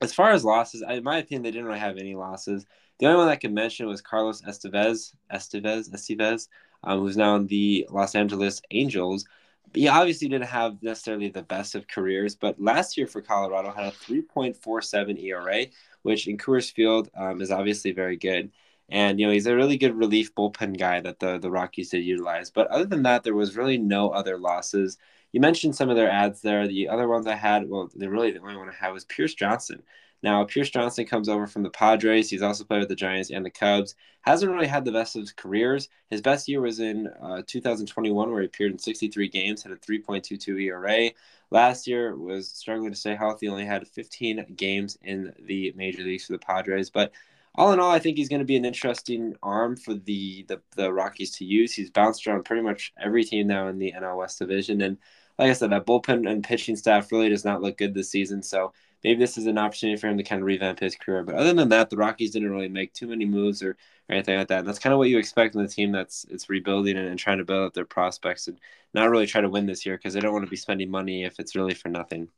As 0.00 0.12
far 0.12 0.30
as 0.32 0.44
losses, 0.44 0.82
in 0.88 1.04
my 1.04 1.18
opinion, 1.18 1.42
they 1.42 1.50
didn't 1.50 1.66
really 1.66 1.78
have 1.78 1.96
any 1.96 2.14
losses. 2.14 2.66
The 2.98 3.06
only 3.06 3.18
one 3.18 3.28
I 3.28 3.36
could 3.36 3.52
mention 3.52 3.86
was 3.86 4.00
Carlos 4.00 4.42
Estevez, 4.42 5.14
Estevez, 5.32 5.90
Estevez, 5.90 6.48
um, 6.82 7.00
who's 7.00 7.16
now 7.16 7.36
in 7.36 7.46
the 7.46 7.86
Los 7.90 8.14
Angeles 8.14 8.62
Angels. 8.72 9.24
He 9.74 9.88
obviously 9.88 10.28
didn't 10.28 10.48
have 10.48 10.82
necessarily 10.82 11.28
the 11.28 11.42
best 11.42 11.74
of 11.74 11.88
careers, 11.88 12.34
but 12.36 12.60
last 12.60 12.96
year 12.96 13.06
for 13.06 13.22
Colorado 13.22 13.72
had 13.72 13.86
a 13.86 13.90
3.47 13.92 15.22
ERA, 15.22 15.66
which 16.02 16.28
in 16.28 16.36
Coors 16.36 16.70
Field 16.70 17.08
um, 17.16 17.40
is 17.40 17.50
obviously 17.50 17.92
very 17.92 18.16
good. 18.16 18.50
And 18.90 19.18
you 19.18 19.26
know 19.26 19.32
he's 19.32 19.46
a 19.46 19.56
really 19.56 19.78
good 19.78 19.94
relief 19.96 20.34
bullpen 20.34 20.78
guy 20.78 21.00
that 21.00 21.18
the 21.18 21.38
the 21.38 21.50
Rockies 21.50 21.90
did 21.90 22.04
utilize. 22.04 22.50
But 22.50 22.66
other 22.68 22.84
than 22.84 23.04
that, 23.04 23.22
there 23.24 23.34
was 23.34 23.56
really 23.56 23.78
no 23.78 24.10
other 24.10 24.38
losses 24.38 24.98
you 25.32 25.40
mentioned 25.40 25.74
some 25.74 25.90
of 25.90 25.96
their 25.96 26.10
ads 26.10 26.42
there. 26.42 26.68
The 26.68 26.88
other 26.88 27.08
ones 27.08 27.26
I 27.26 27.34
had, 27.34 27.68
well, 27.68 27.90
the 27.94 28.08
really 28.08 28.30
the 28.30 28.40
only 28.40 28.56
one 28.56 28.68
I 28.68 28.74
had 28.74 28.92
was 28.92 29.04
Pierce 29.06 29.34
Johnson. 29.34 29.82
Now, 30.22 30.44
Pierce 30.44 30.70
Johnson 30.70 31.04
comes 31.04 31.28
over 31.28 31.46
from 31.46 31.62
the 31.62 31.70
Padres. 31.70 32.30
He's 32.30 32.42
also 32.42 32.64
played 32.64 32.80
with 32.80 32.88
the 32.88 32.94
Giants 32.94 33.30
and 33.30 33.44
the 33.44 33.50
Cubs. 33.50 33.96
Hasn't 34.20 34.52
really 34.52 34.68
had 34.68 34.84
the 34.84 34.92
best 34.92 35.16
of 35.16 35.22
his 35.22 35.32
careers. 35.32 35.88
His 36.10 36.20
best 36.20 36.48
year 36.48 36.60
was 36.60 36.78
in 36.78 37.08
uh, 37.20 37.42
2021, 37.46 38.30
where 38.30 38.40
he 38.40 38.46
appeared 38.46 38.70
in 38.70 38.78
63 38.78 39.28
games, 39.28 39.62
had 39.62 39.72
a 39.72 39.76
3.22 39.76 40.62
ERA. 40.62 41.10
Last 41.50 41.88
year 41.88 42.16
was 42.16 42.48
struggling 42.48 42.92
to 42.92 42.96
stay 42.96 43.16
healthy. 43.16 43.48
Only 43.48 43.64
had 43.64 43.86
15 43.88 44.54
games 44.56 44.96
in 45.02 45.32
the 45.44 45.72
major 45.76 46.02
leagues 46.04 46.26
for 46.26 46.32
the 46.32 46.38
Padres, 46.38 46.88
but 46.88 47.12
all 47.54 47.72
in 47.72 47.80
all, 47.80 47.90
I 47.90 47.98
think 47.98 48.16
he's 48.16 48.30
going 48.30 48.40
to 48.40 48.46
be 48.46 48.56
an 48.56 48.64
interesting 48.64 49.34
arm 49.42 49.76
for 49.76 49.92
the, 49.92 50.44
the 50.48 50.62
the 50.74 50.90
Rockies 50.90 51.32
to 51.32 51.44
use. 51.44 51.74
He's 51.74 51.90
bounced 51.90 52.26
around 52.26 52.44
pretty 52.44 52.62
much 52.62 52.94
every 52.98 53.24
team 53.24 53.46
now 53.46 53.68
in 53.68 53.78
the 53.78 53.92
NL 53.92 54.16
West 54.16 54.38
division, 54.38 54.80
and 54.80 54.96
like 55.38 55.50
I 55.50 55.52
said, 55.52 55.70
that 55.70 55.86
bullpen 55.86 56.30
and 56.30 56.44
pitching 56.44 56.76
staff 56.76 57.12
really 57.12 57.28
does 57.28 57.44
not 57.44 57.62
look 57.62 57.78
good 57.78 57.94
this 57.94 58.10
season. 58.10 58.42
So 58.42 58.72
maybe 59.04 59.18
this 59.18 59.36
is 59.36 59.46
an 59.46 59.58
opportunity 59.58 60.00
for 60.00 60.08
him 60.08 60.16
to 60.16 60.22
kind 60.22 60.40
of 60.40 60.46
revamp 60.46 60.80
his 60.80 60.94
career. 60.94 61.22
But 61.22 61.34
other 61.34 61.52
than 61.52 61.68
that, 61.70 61.90
the 61.90 61.96
Rockies 61.96 62.30
didn't 62.30 62.50
really 62.50 62.68
make 62.68 62.92
too 62.92 63.06
many 63.06 63.24
moves 63.24 63.62
or, 63.62 63.70
or 63.70 63.76
anything 64.14 64.38
like 64.38 64.48
that. 64.48 64.60
And 64.60 64.68
that's 64.68 64.78
kind 64.78 64.92
of 64.92 64.98
what 64.98 65.08
you 65.08 65.18
expect 65.18 65.54
in 65.54 65.62
the 65.62 65.68
team 65.68 65.92
that's 65.92 66.24
it's 66.30 66.48
rebuilding 66.48 66.96
and, 66.96 67.08
and 67.08 67.18
trying 67.18 67.38
to 67.38 67.44
build 67.44 67.66
up 67.66 67.74
their 67.74 67.84
prospects 67.84 68.48
and 68.48 68.58
not 68.94 69.10
really 69.10 69.26
try 69.26 69.40
to 69.40 69.48
win 69.48 69.66
this 69.66 69.84
year 69.84 69.96
because 69.96 70.14
they 70.14 70.20
don't 70.20 70.32
want 70.32 70.44
to 70.44 70.50
be 70.50 70.56
spending 70.56 70.90
money 70.90 71.24
if 71.24 71.38
it's 71.38 71.56
really 71.56 71.74
for 71.74 71.88
nothing. 71.88 72.28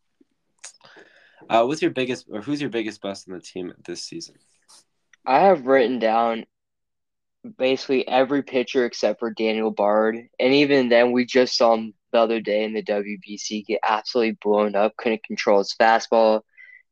Uh, 1.49 1.65
what's 1.65 1.83
your 1.83 1.91
biggest 1.91 2.27
or 2.31 2.41
who's 2.41 2.61
your 2.61 2.71
biggest 2.71 3.01
bust 3.01 3.29
in 3.29 3.35
the 3.35 3.41
team 3.41 3.73
this 3.85 4.03
season? 4.03 4.37
I 5.27 5.41
have 5.41 5.67
written 5.67 5.99
down 5.99 6.45
basically 7.59 8.07
every 8.09 8.43
pitcher 8.43 8.85
except 8.85 9.21
for 9.21 9.31
Daniel 9.31 9.71
Bard, 9.71 10.17
and 10.39 10.55
even 10.55 10.89
then, 10.89 11.13
we 11.13 11.27
just 11.27 11.57
saw 11.57 11.75
him 11.75 11.95
the 12.13 12.19
other 12.19 12.41
day 12.41 12.65
in 12.65 12.73
the 12.73 12.83
WBC 12.83 13.67
get 13.67 13.81
absolutely 13.83 14.39
blown 14.43 14.77
up. 14.77 14.97
Couldn't 14.97 15.25
control 15.25 15.59
his 15.59 15.75
fastball, 15.79 16.43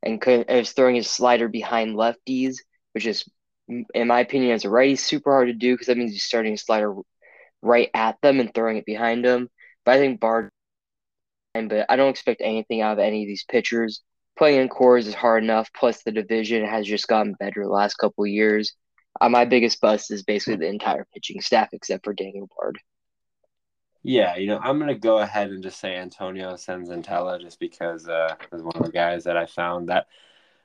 and 0.02 0.21
couldn't. 0.21 0.49
Was 0.49 0.73
throwing 0.73 0.97
his 0.97 1.11
slider 1.11 1.49
behind 1.49 1.97
lefties, 1.97 2.56
which 2.92 3.06
is, 3.06 3.25
in 3.68 4.09
my 4.09 4.21
opinion, 4.21 4.52
as 4.52 4.64
a 4.64 4.71
righty, 4.71 4.97
super 4.97 5.30
hard 5.32 5.49
to 5.49 5.54
do 5.54 5.75
because 5.75 5.87
that 5.88 5.97
means 5.97 6.12
he's 6.12 6.25
starting 6.25 6.52
his 6.52 6.62
slider 6.62 6.94
right 7.62 7.90
at 7.94 8.21
them 8.23 8.40
and 8.40 8.52
throwing 8.54 8.76
it 8.76 8.87
behind 8.87 9.25
them. 9.25 9.49
But 9.85 9.94
I 9.94 9.99
think 9.99 10.21
Bard, 10.21 10.50
but 11.54 11.87
I 11.88 11.97
don't 11.97 12.11
expect 12.11 12.40
anything 12.42 12.80
out 12.80 12.94
of 12.94 12.99
any 12.99 13.23
of 13.23 13.28
these 13.28 13.44
pitchers. 13.44 14.02
playing 14.37 14.61
in 14.61 14.68
Coors 14.68 15.06
is 15.06 15.14
hard 15.14 15.44
enough. 15.44 15.71
Plus, 15.75 16.02
the 16.02 16.12
division 16.12 16.64
has 16.64 16.87
just 16.87 17.09
gotten 17.09 17.35
better 17.35 17.62
the 17.62 17.71
last 17.71 17.94
couple 17.97 18.26
years. 18.26 18.75
Uh, 19.21 19.28
my 19.28 19.44
biggest 19.44 19.80
bust 19.80 20.11
is 20.11 20.23
basically 20.23 20.56
the 20.56 20.66
entire 20.66 21.06
pitching 21.12 21.40
staff 21.40 21.68
except 21.73 22.04
for 22.04 22.14
Daniel 22.14 22.49
Bard. 22.56 22.78
Yeah, 24.02 24.37
you 24.37 24.49
know, 24.49 24.59
I'm 24.59 24.78
gonna 24.78 24.94
go 24.97 25.18
ahead 25.18 25.50
and 25.50 25.62
just 25.62 25.78
say 25.78 25.94
Antonio 25.97 26.54
Senzatela 26.54 27.40
just 27.40 27.61
because 27.61 28.09
uh 28.09 28.35
is 28.52 28.62
one 28.62 28.76
of 28.76 28.85
the 28.85 28.92
guys 28.92 29.25
that 29.25 29.37
I 29.37 29.47
found 29.47 29.88
that 29.88 30.09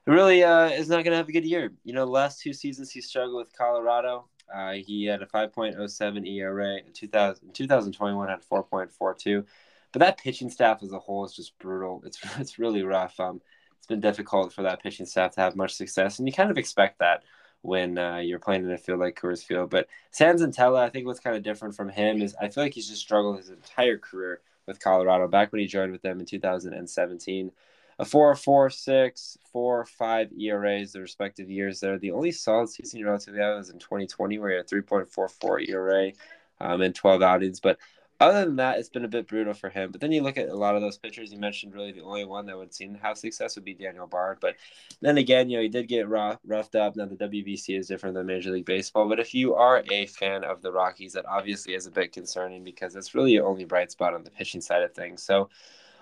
really 0.08 0.44
uh 0.44 0.70
is 0.70 0.90
not 0.90 1.04
gonna 1.04 1.18
have 1.18 1.30
a 1.30 1.32
good 1.32 1.46
year. 1.46 1.72
You 1.84 1.94
know, 1.94 2.06
the 2.06 2.12
last 2.12 2.42
two 2.42 2.54
seasons 2.54 2.92
he 2.92 3.02
struggled 3.02 3.38
with 3.38 3.56
Colorado. 3.58 4.28
Uh, 4.54 4.74
he 4.74 5.04
had 5.06 5.22
a 5.22 5.26
5.07 5.26 6.26
ERA. 6.26 6.78
In 6.78 6.94
2000, 6.94 7.54
2021 7.54 8.30
had 8.30 8.42
4.42. 8.50 9.46
But 9.92 10.00
that 10.00 10.18
pitching 10.18 10.50
staff 10.50 10.82
as 10.84 10.94
a 10.94 11.00
whole 11.00 11.26
is 11.26 11.34
just 11.34 11.58
brutal. 11.60 12.02
It's 12.06 12.20
it's 12.40 12.60
really 12.60 12.84
rough. 12.84 13.20
Um, 13.20 13.42
it's 13.78 13.88
been 13.88 14.00
difficult 14.02 14.54
for 14.54 14.64
that 14.64 14.82
pitching 14.82 15.06
staff 15.06 15.32
to 15.34 15.42
have 15.42 15.56
much 15.56 15.76
success, 15.76 16.20
and 16.20 16.28
you 16.28 16.34
kind 16.34 16.52
of 16.52 16.58
expect 16.58 17.00
that 17.00 17.24
when 17.62 17.98
uh, 17.98 18.18
you're 18.18 18.40
playing 18.40 18.64
in 18.64 18.72
a 18.72 18.78
field 18.78 19.00
like 19.00 19.20
Coors 19.20 19.44
Field. 19.44 19.70
But 19.70 19.88
Senzatela, 20.14 20.80
I 20.80 20.90
think 20.90 21.06
what's 21.06 21.20
kind 21.20 21.36
of 21.36 21.44
different 21.44 21.76
from 21.76 21.90
him 21.90 22.22
is 22.22 22.36
I 22.40 22.50
feel 22.50 22.64
like 22.64 22.74
he's 22.74 22.88
just 22.88 23.02
struggled 23.02 23.38
his 23.38 23.50
entire 23.50 23.98
career 23.98 24.42
with 24.68 24.80
Colorado. 24.80 25.28
Back 25.28 25.52
when 25.52 25.62
he 25.62 25.68
joined 25.68 25.92
with 25.92 26.02
them 26.02 26.20
in 26.20 26.26
2017, 26.26 27.52
a 28.00 28.06
4 28.06 28.36
4 28.36 28.70
6, 28.70 29.38
4 29.52 29.86
5 29.86 30.30
ERAs, 30.40 30.92
the 30.92 31.02
respective 31.02 31.50
years 31.50 31.80
there. 31.80 31.98
The 31.98 32.12
only 32.12 32.32
solid 32.32 32.70
season 32.70 33.00
you 33.00 33.08
relatively 33.08 33.40
have 33.40 33.58
was 33.58 33.70
in 33.70 33.80
2020, 33.80 34.38
where 34.38 34.52
he 34.52 34.58
had 34.58 34.68
3.44 34.68 35.70
ERA 35.70 36.12
um, 36.60 36.82
in 36.82 36.94
12 36.94 37.22
outings. 37.22 37.60
But 37.60 37.80
other 38.20 38.46
than 38.46 38.56
that, 38.56 38.80
it's 38.80 38.90
been 38.90 39.06
a 39.06 39.10
bit 39.10 39.28
brutal 39.28 39.54
for 39.54 39.70
him. 39.70 39.92
But 39.92 40.02
then 40.02 40.12
you 40.12 40.24
look 40.24 40.38
at 40.38 40.50
a 40.50 40.56
lot 40.56 40.76
of 40.76 40.82
those 40.82 40.98
pitchers 40.98 41.32
you 41.32 41.38
mentioned. 41.38 41.74
Really, 41.74 41.92
the 41.92 42.02
only 42.02 42.26
one 42.26 42.48
that 42.48 42.58
would 42.58 42.74
seem 42.74 42.96
to 42.96 43.02
have 43.02 43.18
success 43.18 43.56
would 43.56 43.66
be 43.66 43.76
Daniel 43.76 44.08
Bard. 44.08 44.40
But 44.42 44.56
then 45.02 45.20
again, 45.20 45.50
you 45.50 45.58
know, 45.58 45.64
he 45.64 45.70
did 45.70 45.88
get 45.88 46.08
rough, 46.08 46.40
roughed 46.46 46.76
up. 46.76 46.96
Now 46.96 47.06
the 47.06 47.16
WBC 47.16 47.78
is 47.78 47.88
different 47.88 48.16
than 48.16 48.26
Major 48.26 48.52
League 48.52 48.66
Baseball. 48.66 49.08
But 49.08 49.20
if 49.20 49.36
you 49.36 49.54
are 49.54 49.84
a 49.92 50.08
fan 50.08 50.44
of 50.44 50.64
the 50.64 50.72
Rockies, 50.72 51.14
that 51.14 51.26
obviously 51.28 51.76
is 51.76 51.86
a 51.86 51.92
bit 51.92 52.12
concerning 52.12 52.64
because 52.64 52.96
it's 52.96 53.14
really 53.14 53.34
your 53.34 53.46
only 53.46 53.66
bright 53.66 53.92
spot 53.92 54.16
on 54.16 54.24
the 54.24 54.32
pitching 54.32 54.62
side 54.62 54.84
of 54.84 54.94
things. 54.94 55.24
So. 55.24 55.50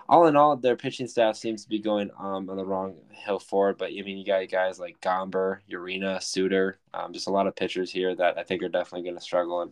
All 0.07 0.27
in 0.27 0.35
all, 0.35 0.55
their 0.55 0.75
pitching 0.75 1.07
staff 1.07 1.35
seems 1.35 1.63
to 1.63 1.69
be 1.69 1.79
going 1.79 2.11
um, 2.19 2.47
on 2.47 2.57
the 2.57 2.63
wrong 2.63 2.93
hill 3.09 3.39
forward. 3.39 3.79
But 3.79 3.89
I 3.89 4.03
mean, 4.03 4.19
you 4.19 4.23
got 4.23 4.47
guys 4.49 4.77
like 4.77 5.01
Gomber, 5.01 5.61
Urena, 5.67 6.21
Suter, 6.21 6.77
um, 6.93 7.11
just 7.11 7.25
a 7.25 7.31
lot 7.31 7.47
of 7.47 7.55
pitchers 7.55 7.91
here 7.91 8.15
that 8.15 8.37
I 8.37 8.43
think 8.43 8.61
are 8.61 8.69
definitely 8.69 9.01
going 9.01 9.17
to 9.17 9.23
struggle. 9.23 9.63
And 9.63 9.71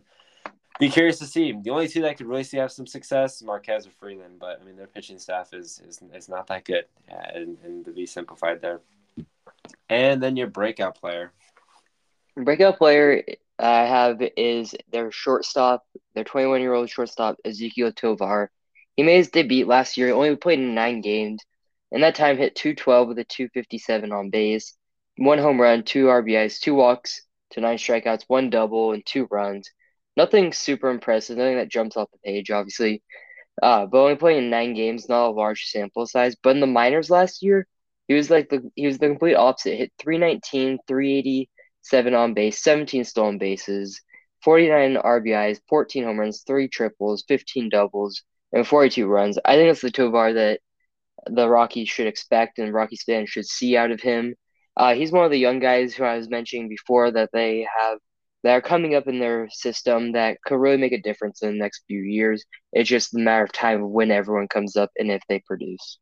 be 0.78 0.88
curious 0.88 1.18
to 1.20 1.26
see. 1.26 1.52
The 1.52 1.70
only 1.70 1.88
two 1.88 2.02
that 2.02 2.16
could 2.16 2.26
really 2.26 2.42
see 2.42 2.56
have 2.56 2.72
some 2.72 2.86
success, 2.86 3.42
Marquez 3.42 3.86
or 3.86 3.90
Freeland, 3.90 4.36
but 4.40 4.60
I 4.60 4.64
mean 4.64 4.76
their 4.76 4.86
pitching 4.86 5.18
staff 5.18 5.52
is 5.52 5.80
is, 5.86 6.00
is 6.12 6.28
not 6.28 6.46
that 6.48 6.64
good, 6.64 6.86
and, 7.08 7.56
and 7.64 7.84
to 7.84 7.92
be 7.92 8.06
simplified 8.06 8.60
there. 8.60 8.80
And 9.88 10.22
then 10.22 10.36
your 10.36 10.48
breakout 10.48 10.96
player. 11.00 11.32
Breakout 12.36 12.78
player 12.78 13.22
uh, 13.62 13.66
I 13.66 13.84
have 13.84 14.20
is 14.36 14.74
their 14.90 15.12
shortstop, 15.12 15.86
their 16.14 16.24
21 16.24 16.60
year 16.60 16.72
old 16.72 16.90
shortstop 16.90 17.36
Ezequiel 17.46 17.94
Tovar. 17.94 18.50
He 18.96 19.04
made 19.04 19.18
his 19.18 19.30
debut 19.30 19.66
last 19.66 19.96
year. 19.96 20.08
He 20.08 20.12
only 20.12 20.36
played 20.36 20.58
in 20.58 20.74
nine 20.74 21.00
games, 21.00 21.42
and 21.92 22.02
that 22.02 22.16
time 22.16 22.36
hit 22.36 22.56
212 22.56 23.08
with 23.08 23.18
a 23.18 23.24
257 23.24 24.10
on 24.10 24.30
base, 24.30 24.76
one 25.16 25.38
home 25.38 25.60
run, 25.60 25.84
two 25.84 26.06
RBIs, 26.06 26.58
two 26.58 26.74
walks 26.74 27.22
to 27.50 27.60
nine 27.60 27.76
strikeouts, 27.76 28.24
one 28.26 28.50
double, 28.50 28.92
and 28.92 29.06
two 29.06 29.28
runs 29.30 29.70
nothing 30.16 30.52
super 30.52 30.90
impressive, 30.90 31.36
nothing 31.36 31.56
that 31.56 31.68
jumps 31.70 31.96
off 31.96 32.10
the 32.12 32.18
page, 32.24 32.50
obviously. 32.50 33.02
Uh, 33.62 33.86
but 33.86 33.98
only 33.98 34.16
playing 34.16 34.50
nine 34.50 34.74
games, 34.74 35.08
not 35.08 35.28
a 35.28 35.30
large 35.30 35.64
sample 35.66 36.06
size. 36.06 36.34
But 36.42 36.50
in 36.50 36.60
the 36.60 36.66
minors 36.66 37.10
last 37.10 37.42
year, 37.42 37.66
he 38.08 38.14
was 38.14 38.30
like 38.30 38.48
the 38.48 38.70
he 38.74 38.86
was 38.86 38.98
the 38.98 39.08
complete 39.08 39.34
opposite. 39.34 39.76
Hit 39.76 39.92
319, 39.98 40.78
387 40.86 42.14
on 42.14 42.34
base, 42.34 42.62
17 42.62 43.04
stolen 43.04 43.38
bases, 43.38 44.00
49 44.42 44.96
RBIs, 44.96 45.60
14 45.68 46.04
home 46.04 46.20
runs, 46.20 46.42
three 46.46 46.68
triples, 46.68 47.24
15 47.28 47.68
doubles, 47.70 48.22
and 48.52 48.66
42 48.66 49.06
runs. 49.06 49.38
I 49.44 49.56
think 49.56 49.70
that's 49.70 49.80
the 49.80 49.90
Tovar 49.90 50.32
that 50.34 50.60
the 51.26 51.48
Rockies 51.48 51.88
should 51.88 52.06
expect 52.06 52.58
and 52.58 52.74
Rockies 52.74 53.04
fans 53.04 53.30
should 53.30 53.46
see 53.46 53.76
out 53.76 53.90
of 53.90 54.00
him. 54.00 54.34
Uh, 54.76 54.94
he's 54.94 55.12
one 55.12 55.24
of 55.24 55.30
the 55.30 55.38
young 55.38 55.60
guys 55.60 55.94
who 55.94 56.04
I 56.04 56.16
was 56.16 56.28
mentioning 56.28 56.68
before 56.68 57.10
that 57.12 57.30
they 57.32 57.66
have 57.78 57.98
that 58.44 58.52
are 58.52 58.60
coming 58.60 58.94
up 58.94 59.08
in 59.08 59.18
their 59.18 59.48
system 59.50 60.12
that 60.12 60.36
could 60.44 60.60
really 60.60 60.76
make 60.76 60.92
a 60.92 61.00
difference 61.00 61.42
in 61.42 61.48
the 61.48 61.58
next 61.58 61.82
few 61.88 62.00
years. 62.00 62.44
It's 62.72 62.88
just 62.88 63.14
a 63.14 63.18
matter 63.18 63.42
of 63.42 63.52
time 63.52 63.90
when 63.90 64.10
everyone 64.10 64.48
comes 64.48 64.76
up 64.76 64.90
and 64.98 65.10
if 65.10 65.22
they 65.28 65.40
produce. 65.40 65.98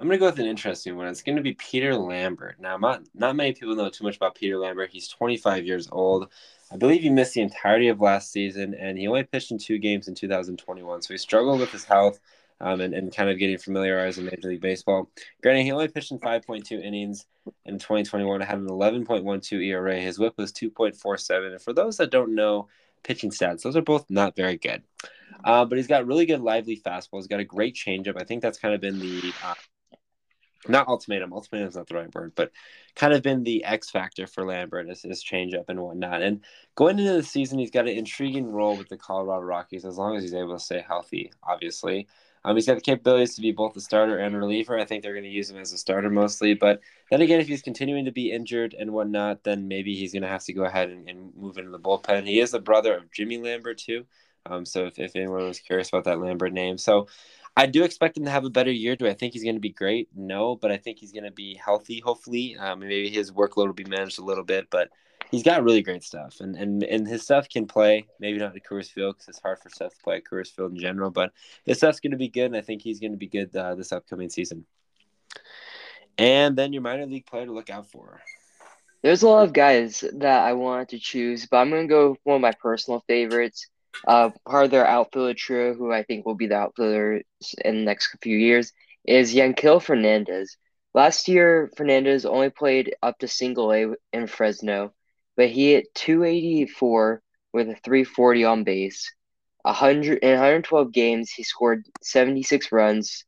I'm 0.00 0.08
gonna 0.08 0.18
go 0.18 0.26
with 0.26 0.38
an 0.40 0.46
interesting 0.46 0.96
one. 0.96 1.06
It's 1.06 1.22
gonna 1.22 1.42
be 1.42 1.52
Peter 1.52 1.94
Lambert. 1.94 2.56
Now, 2.58 2.78
not 2.78 3.02
not 3.14 3.36
many 3.36 3.52
people 3.52 3.76
know 3.76 3.90
too 3.90 4.04
much 4.04 4.16
about 4.16 4.34
Peter 4.34 4.58
Lambert. 4.58 4.90
He's 4.90 5.06
25 5.06 5.64
years 5.64 5.88
old. 5.92 6.32
I 6.72 6.76
believe 6.76 7.02
he 7.02 7.10
missed 7.10 7.34
the 7.34 7.42
entirety 7.42 7.88
of 7.88 8.00
last 8.00 8.32
season, 8.32 8.74
and 8.74 8.98
he 8.98 9.06
only 9.06 9.22
pitched 9.22 9.52
in 9.52 9.58
two 9.58 9.78
games 9.78 10.08
in 10.08 10.14
2021. 10.14 11.02
So 11.02 11.14
he 11.14 11.18
struggled 11.18 11.60
with 11.60 11.70
his 11.70 11.84
health 11.84 12.18
um, 12.60 12.80
and, 12.80 12.94
and 12.94 13.14
kind 13.14 13.30
of 13.30 13.38
getting 13.38 13.58
familiarized 13.58 14.18
with 14.18 14.30
Major 14.30 14.48
League 14.48 14.60
Baseball. 14.60 15.10
Granted, 15.42 15.64
he 15.64 15.72
only 15.72 15.88
pitched 15.88 16.12
in 16.12 16.18
5.2 16.18 16.82
innings 16.82 17.26
in 17.64 17.78
2021. 17.78 18.40
Had 18.40 18.58
an 18.58 18.68
11.12 18.68 19.64
ERA. 19.64 20.00
His 20.00 20.18
WHIP 20.18 20.38
was 20.38 20.52
2.47. 20.52 21.52
And 21.52 21.60
for 21.60 21.72
those 21.72 21.96
that 21.96 22.10
don't 22.10 22.34
know 22.34 22.68
pitching 23.02 23.30
stats, 23.30 23.62
those 23.62 23.76
are 23.76 23.82
both 23.82 24.06
not 24.08 24.36
very 24.36 24.56
good. 24.56 24.82
Uh, 25.44 25.64
but 25.64 25.76
he's 25.76 25.86
got 25.86 26.06
really 26.06 26.26
good 26.26 26.40
lively 26.40 26.80
fastball. 26.84 27.18
He's 27.18 27.26
got 27.26 27.40
a 27.40 27.44
great 27.44 27.74
changeup. 27.74 28.20
I 28.20 28.24
think 28.24 28.42
that's 28.42 28.58
kind 28.58 28.74
of 28.74 28.80
been 28.80 28.98
the 28.98 29.32
uh, 29.44 29.54
not 30.68 30.88
ultimatum. 30.88 31.32
Ultimatum 31.32 31.68
is 31.68 31.76
not 31.76 31.86
the 31.88 31.94
right 31.94 32.14
word, 32.14 32.32
but 32.34 32.50
kind 32.94 33.12
of 33.12 33.22
been 33.22 33.42
the 33.42 33.64
X 33.64 33.90
factor 33.90 34.26
for 34.26 34.44
Lambert 34.44 34.88
is 34.88 35.02
his 35.02 35.22
changeup 35.22 35.64
and 35.68 35.80
whatnot. 35.80 36.22
And 36.22 36.40
going 36.74 36.98
into 36.98 37.12
the 37.12 37.22
season, 37.22 37.58
he's 37.58 37.70
got 37.70 37.88
an 37.88 37.96
intriguing 37.96 38.50
role 38.50 38.76
with 38.76 38.88
the 38.88 38.96
Colorado 38.96 39.42
Rockies 39.42 39.84
as 39.84 39.98
long 39.98 40.16
as 40.16 40.22
he's 40.22 40.34
able 40.34 40.54
to 40.54 40.64
stay 40.64 40.82
healthy. 40.86 41.32
Obviously, 41.42 42.08
um, 42.44 42.56
he's 42.56 42.66
got 42.66 42.74
the 42.74 42.80
capabilities 42.82 43.34
to 43.34 43.40
be 43.40 43.52
both 43.52 43.76
a 43.76 43.80
starter 43.80 44.18
and 44.18 44.34
a 44.34 44.38
reliever. 44.38 44.78
I 44.78 44.84
think 44.84 45.02
they're 45.02 45.14
going 45.14 45.24
to 45.24 45.30
use 45.30 45.50
him 45.50 45.56
as 45.56 45.72
a 45.72 45.78
starter 45.78 46.10
mostly. 46.10 46.54
But 46.54 46.80
then 47.10 47.22
again, 47.22 47.40
if 47.40 47.48
he's 47.48 47.62
continuing 47.62 48.04
to 48.04 48.12
be 48.12 48.32
injured 48.32 48.74
and 48.78 48.92
whatnot, 48.92 49.44
then 49.44 49.66
maybe 49.66 49.94
he's 49.94 50.12
going 50.12 50.22
to 50.22 50.28
have 50.28 50.44
to 50.44 50.52
go 50.52 50.64
ahead 50.64 50.90
and, 50.90 51.08
and, 51.08 51.34
move 51.34 51.56
into 51.56 51.70
the 51.70 51.78
bullpen. 51.78 52.26
He 52.26 52.40
is 52.40 52.50
the 52.50 52.60
brother 52.60 52.96
of 52.96 53.10
Jimmy 53.10 53.38
Lambert, 53.38 53.78
too. 53.78 54.04
Um, 54.46 54.66
so 54.66 54.84
if, 54.84 54.98
if 54.98 55.16
anyone 55.16 55.46
was 55.46 55.58
curious 55.58 55.88
about 55.88 56.04
that 56.04 56.20
Lambert 56.20 56.52
name. 56.52 56.76
So 56.76 57.08
I 57.56 57.66
do 57.66 57.82
expect 57.82 58.18
him 58.18 58.24
to 58.26 58.30
have 58.30 58.44
a 58.44 58.50
better 58.50 58.70
year. 58.70 58.94
Do 58.94 59.06
I 59.06 59.14
think 59.14 59.32
he's 59.32 59.44
going 59.44 59.56
to 59.56 59.60
be 59.60 59.70
great? 59.70 60.08
No, 60.14 60.54
but 60.54 60.70
I 60.70 60.76
think 60.76 60.98
he's 60.98 61.12
going 61.12 61.24
to 61.24 61.30
be 61.30 61.54
healthy, 61.54 62.00
hopefully. 62.00 62.56
Um, 62.56 62.80
maybe 62.80 63.08
his 63.08 63.30
workload 63.30 63.66
will 63.66 63.72
be 63.72 63.84
managed 63.84 64.18
a 64.18 64.24
little 64.24 64.44
bit, 64.44 64.68
but 64.70 64.90
he's 65.34 65.42
got 65.42 65.64
really 65.64 65.82
great 65.82 66.04
stuff, 66.04 66.36
and 66.40 66.56
and 66.56 66.82
and 66.84 67.06
his 67.06 67.22
stuff 67.22 67.48
can 67.48 67.66
play. 67.66 68.06
Maybe 68.20 68.38
not 68.38 68.56
at 68.56 68.64
Coors 68.64 68.90
Field 68.90 69.16
because 69.16 69.28
it's 69.28 69.40
hard 69.40 69.58
for 69.58 69.68
stuff 69.68 69.92
to 69.94 70.02
play 70.02 70.16
at 70.16 70.24
Coors 70.24 70.48
Field 70.48 70.72
in 70.72 70.78
general, 70.78 71.10
but 71.10 71.32
his 71.64 71.78
stuff's 71.78 72.00
going 72.00 72.12
to 72.12 72.16
be 72.16 72.28
good, 72.28 72.46
and 72.46 72.56
I 72.56 72.60
think 72.60 72.82
he's 72.82 73.00
going 73.00 73.12
to 73.12 73.18
be 73.18 73.26
good 73.26 73.54
uh, 73.56 73.74
this 73.74 73.92
upcoming 73.92 74.30
season. 74.30 74.64
And 76.16 76.56
then 76.56 76.72
your 76.72 76.82
minor 76.82 77.06
league 77.06 77.26
player 77.26 77.46
to 77.46 77.52
look 77.52 77.70
out 77.70 77.90
for. 77.90 78.20
There's 79.02 79.22
a 79.22 79.28
lot 79.28 79.44
of 79.44 79.52
guys 79.52 80.04
that 80.14 80.44
I 80.44 80.54
wanted 80.54 80.90
to 80.90 80.98
choose, 80.98 81.46
but 81.46 81.58
I'm 81.58 81.70
going 81.70 81.88
to 81.88 81.92
go 81.92 82.10
with 82.10 82.20
one 82.22 82.36
of 82.36 82.42
my 82.42 82.52
personal 82.52 83.04
favorites. 83.06 83.68
Uh, 84.06 84.30
part 84.48 84.64
of 84.64 84.70
their 84.70 84.86
outfielder 84.86 85.34
trio, 85.34 85.74
who 85.74 85.92
I 85.92 86.04
think 86.04 86.24
will 86.24 86.34
be 86.34 86.46
the 86.46 86.56
outfielder 86.56 87.22
in 87.64 87.76
the 87.76 87.84
next 87.84 88.16
few 88.22 88.36
years, 88.36 88.72
is 89.04 89.34
Yanquiel 89.34 89.82
Fernandez. 89.82 90.56
Last 90.94 91.28
year, 91.28 91.70
Fernandez 91.76 92.24
only 92.24 92.50
played 92.50 92.94
up 93.02 93.18
to 93.18 93.28
single 93.28 93.72
A 93.72 93.94
in 94.12 94.26
Fresno, 94.26 94.94
but 95.36 95.48
he 95.48 95.72
hit 95.72 95.94
284 95.94 97.22
with 97.52 97.68
a 97.68 97.76
340 97.76 98.44
on 98.44 98.64
base. 98.64 99.12
100 99.62 100.18
in 100.18 100.30
112 100.30 100.92
games, 100.92 101.30
he 101.30 101.42
scored 101.42 101.84
76 102.02 102.70
runs 102.70 103.24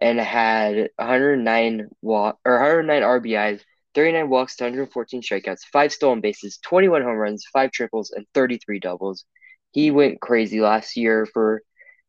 and 0.00 0.18
had 0.20 0.90
109 0.96 1.88
walk 2.00 2.38
or 2.44 2.54
109 2.54 3.02
RBIs, 3.02 3.60
39 3.94 4.28
walks 4.28 4.56
to 4.56 4.64
114 4.64 5.20
strikeouts, 5.20 5.64
five 5.72 5.92
stolen 5.92 6.20
bases, 6.20 6.58
21 6.58 7.02
home 7.02 7.16
runs, 7.16 7.44
five 7.52 7.72
triples, 7.72 8.12
and 8.12 8.26
33 8.34 8.78
doubles. 8.78 9.24
He 9.72 9.90
went 9.90 10.20
crazy 10.20 10.60
last 10.60 10.96
year 10.96 11.26
for 11.26 11.62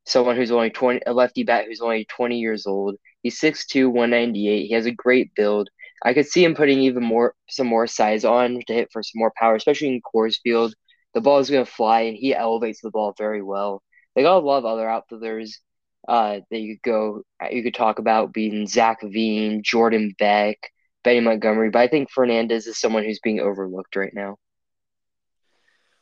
someone 0.05 0.36
who's 0.36 0.51
only 0.51 0.70
20, 0.70 1.01
a 1.05 1.13
lefty 1.13 1.43
bat 1.43 1.65
who's 1.67 1.81
only 1.81 2.05
20 2.05 2.39
years 2.39 2.65
old. 2.65 2.96
He's 3.24 3.39
6'2", 3.39 3.88
198. 3.88 4.67
He 4.67 4.74
has 4.74 4.86
a 4.86 4.91
great 4.91 5.34
build. 5.36 5.70
I 6.01 6.13
could 6.13 6.27
see 6.27 6.43
him 6.43 6.55
putting 6.55 6.79
even 6.79 7.03
more 7.03 7.36
some 7.50 7.67
more 7.67 7.88
size 7.88 8.25
on 8.25 8.60
to 8.67 8.74
hit 8.74 8.89
for 8.91 9.03
some 9.03 9.20
more 9.20 9.31
power, 9.36 9.55
especially 9.55 9.89
in 9.89 10.01
Coors 10.01 10.38
Field. 10.41 10.74
The 11.13 11.22
ball 11.22 11.39
is 11.39 11.50
going 11.50 11.65
to 11.65 11.72
fly, 11.72 12.01
and 12.01 12.17
he 12.17 12.34
elevates 12.34 12.81
the 12.81 12.89
ball 12.89 13.13
very 13.17 13.43
well. 13.43 13.84
They 14.15 14.24
got 14.24 14.38
a 14.38 14.46
lot 14.46 14.60
of 14.60 14.65
other 14.65 14.89
outfielders 14.89 15.60
uh, 16.08 16.39
that 16.50 16.60
you 16.60 16.75
could 16.75 16.89
go 16.89 17.24
you 17.51 17.63
could 17.63 17.75
talk 17.75 18.00
about 18.00 18.34
being 18.34 18.67
Zach 18.67 19.00
Veen, 19.03 19.62
Jordan 19.63 20.15
Beck, 20.17 20.58
Benny 21.03 21.20
Montgomery, 21.20 21.70
but 21.70 21.79
I 21.79 21.88
think 21.88 22.10
Fernandez 22.10 22.67
is 22.67 22.79
someone 22.79 23.03
who's 23.03 23.20
being 23.20 23.39
overlooked 23.39 23.96
right 23.96 24.13
now. 24.13 24.38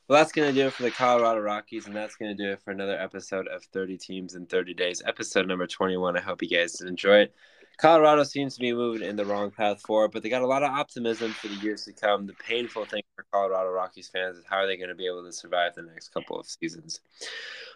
Well, 0.07 0.17
that's 0.17 0.31
going 0.31 0.47
to 0.47 0.59
do 0.59 0.67
it 0.67 0.73
for 0.73 0.81
the 0.81 0.91
Colorado 0.91 1.39
Rockies, 1.39 1.85
and 1.85 1.95
that's 1.95 2.15
going 2.15 2.35
to 2.35 2.43
do 2.43 2.51
it 2.51 2.61
for 2.63 2.71
another 2.71 2.99
episode 2.99 3.47
of 3.47 3.63
30 3.65 3.97
Teams 3.97 4.33
in 4.33 4.47
30 4.47 4.73
Days, 4.73 5.03
episode 5.05 5.47
number 5.47 5.67
21. 5.67 6.17
I 6.17 6.21
hope 6.21 6.41
you 6.41 6.49
guys 6.49 6.81
enjoy 6.81 7.19
it 7.19 7.35
Colorado 7.79 8.23
seems 8.23 8.55
to 8.55 8.59
be 8.59 8.73
moving 8.73 9.07
in 9.07 9.15
the 9.15 9.23
wrong 9.23 9.51
path 9.51 9.81
forward, 9.81 10.11
but 10.11 10.21
they 10.21 10.27
got 10.27 10.41
a 10.41 10.47
lot 10.47 10.63
of 10.63 10.69
optimism 10.69 11.31
for 11.31 11.47
the 11.47 11.55
years 11.55 11.85
to 11.85 11.93
come. 11.93 12.27
The 12.27 12.33
painful 12.33 12.83
thing 12.83 13.03
for 13.15 13.25
Colorado 13.31 13.69
Rockies 13.69 14.09
fans 14.09 14.37
is 14.37 14.43
how 14.49 14.57
are 14.57 14.67
they 14.67 14.75
going 14.75 14.89
to 14.89 14.95
be 14.95 15.07
able 15.07 15.23
to 15.23 15.31
survive 15.31 15.75
the 15.75 15.83
next 15.83 16.09
couple 16.13 16.37
of 16.37 16.45
seasons? 16.45 16.99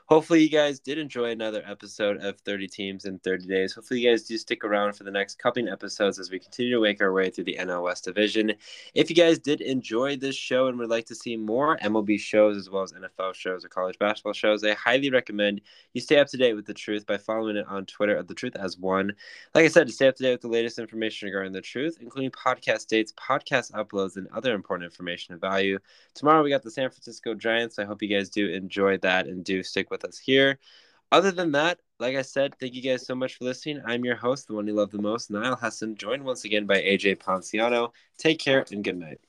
hopefully 0.07 0.41
you 0.43 0.49
guys 0.49 0.79
did 0.79 0.97
enjoy 0.97 1.31
another 1.31 1.63
episode 1.65 2.17
of 2.17 2.37
30 2.41 2.67
teams 2.67 3.05
in 3.05 3.19
30 3.19 3.47
days 3.47 3.73
hopefully 3.73 4.01
you 4.01 4.09
guys 4.09 4.23
do 4.23 4.37
stick 4.37 4.63
around 4.63 4.93
for 4.93 5.03
the 5.03 5.11
next 5.11 5.39
couple 5.39 5.53
episodes 5.69 6.19
as 6.19 6.31
we 6.31 6.39
continue 6.39 6.75
to 6.75 6.81
make 6.81 7.01
our 7.01 7.13
way 7.13 7.29
through 7.29 7.43
the 7.43 7.57
nl 7.61 7.83
west 7.83 8.05
division 8.05 8.51
if 8.95 9.09
you 9.09 9.15
guys 9.15 9.37
did 9.37 9.61
enjoy 9.61 10.15
this 10.15 10.35
show 10.35 10.67
and 10.67 10.77
would 10.77 10.89
like 10.89 11.05
to 11.05 11.15
see 11.15 11.37
more 11.37 11.77
mlb 11.77 12.19
shows 12.19 12.57
as 12.57 12.69
well 12.69 12.83
as 12.83 12.93
nfl 12.93 13.33
shows 13.33 13.63
or 13.63 13.69
college 13.69 13.97
basketball 13.99 14.33
shows 14.33 14.63
i 14.63 14.73
highly 14.73 15.09
recommend 15.09 15.61
you 15.93 16.01
stay 16.01 16.17
up 16.17 16.27
to 16.27 16.37
date 16.37 16.53
with 16.53 16.65
the 16.65 16.73
truth 16.73 17.05
by 17.05 17.17
following 17.17 17.55
it 17.55 17.67
on 17.67 17.85
twitter 17.85 18.17
at 18.17 18.27
the 18.27 18.33
truth 18.33 18.55
as 18.55 18.77
one 18.77 19.13
like 19.53 19.63
i 19.63 19.67
said 19.67 19.87
stay 19.93 20.07
up 20.07 20.15
to 20.15 20.23
date 20.23 20.31
with 20.31 20.41
the 20.41 20.47
latest 20.47 20.79
information 20.79 21.27
regarding 21.27 21.53
the 21.53 21.61
truth 21.61 21.97
including 22.01 22.31
podcast 22.31 22.87
dates 22.87 23.13
podcast 23.13 23.71
uploads 23.73 24.17
and 24.17 24.27
other 24.33 24.53
important 24.53 24.83
information 24.83 25.33
of 25.33 25.39
value 25.39 25.79
tomorrow 26.13 26.43
we 26.43 26.49
got 26.49 26.63
the 26.63 26.71
san 26.71 26.89
francisco 26.89 27.33
giants 27.33 27.79
i 27.79 27.85
hope 27.85 28.01
you 28.01 28.09
guys 28.09 28.29
do 28.29 28.47
enjoy 28.49 28.97
that 28.97 29.27
and 29.27 29.43
do 29.43 29.63
stick 29.63 29.89
with 29.91 30.03
us 30.05 30.17
here. 30.17 30.59
Other 31.11 31.31
than 31.31 31.51
that, 31.51 31.79
like 31.99 32.15
I 32.15 32.23
said, 32.23 32.55
thank 32.59 32.73
you 32.73 32.81
guys 32.81 33.05
so 33.05 33.13
much 33.13 33.35
for 33.35 33.45
listening. 33.45 33.81
I'm 33.85 34.03
your 34.03 34.15
host, 34.15 34.47
the 34.47 34.55
one 34.55 34.65
you 34.65 34.73
love 34.73 34.89
the 34.89 35.01
most, 35.01 35.29
Niall 35.29 35.55
Hassan, 35.55 35.95
joined 35.95 36.23
once 36.23 36.43
again 36.43 36.65
by 36.65 36.81
AJ 36.81 37.19
Ponciano. 37.19 37.91
Take 38.17 38.39
care 38.39 38.65
and 38.71 38.83
good 38.83 38.97
night. 38.97 39.19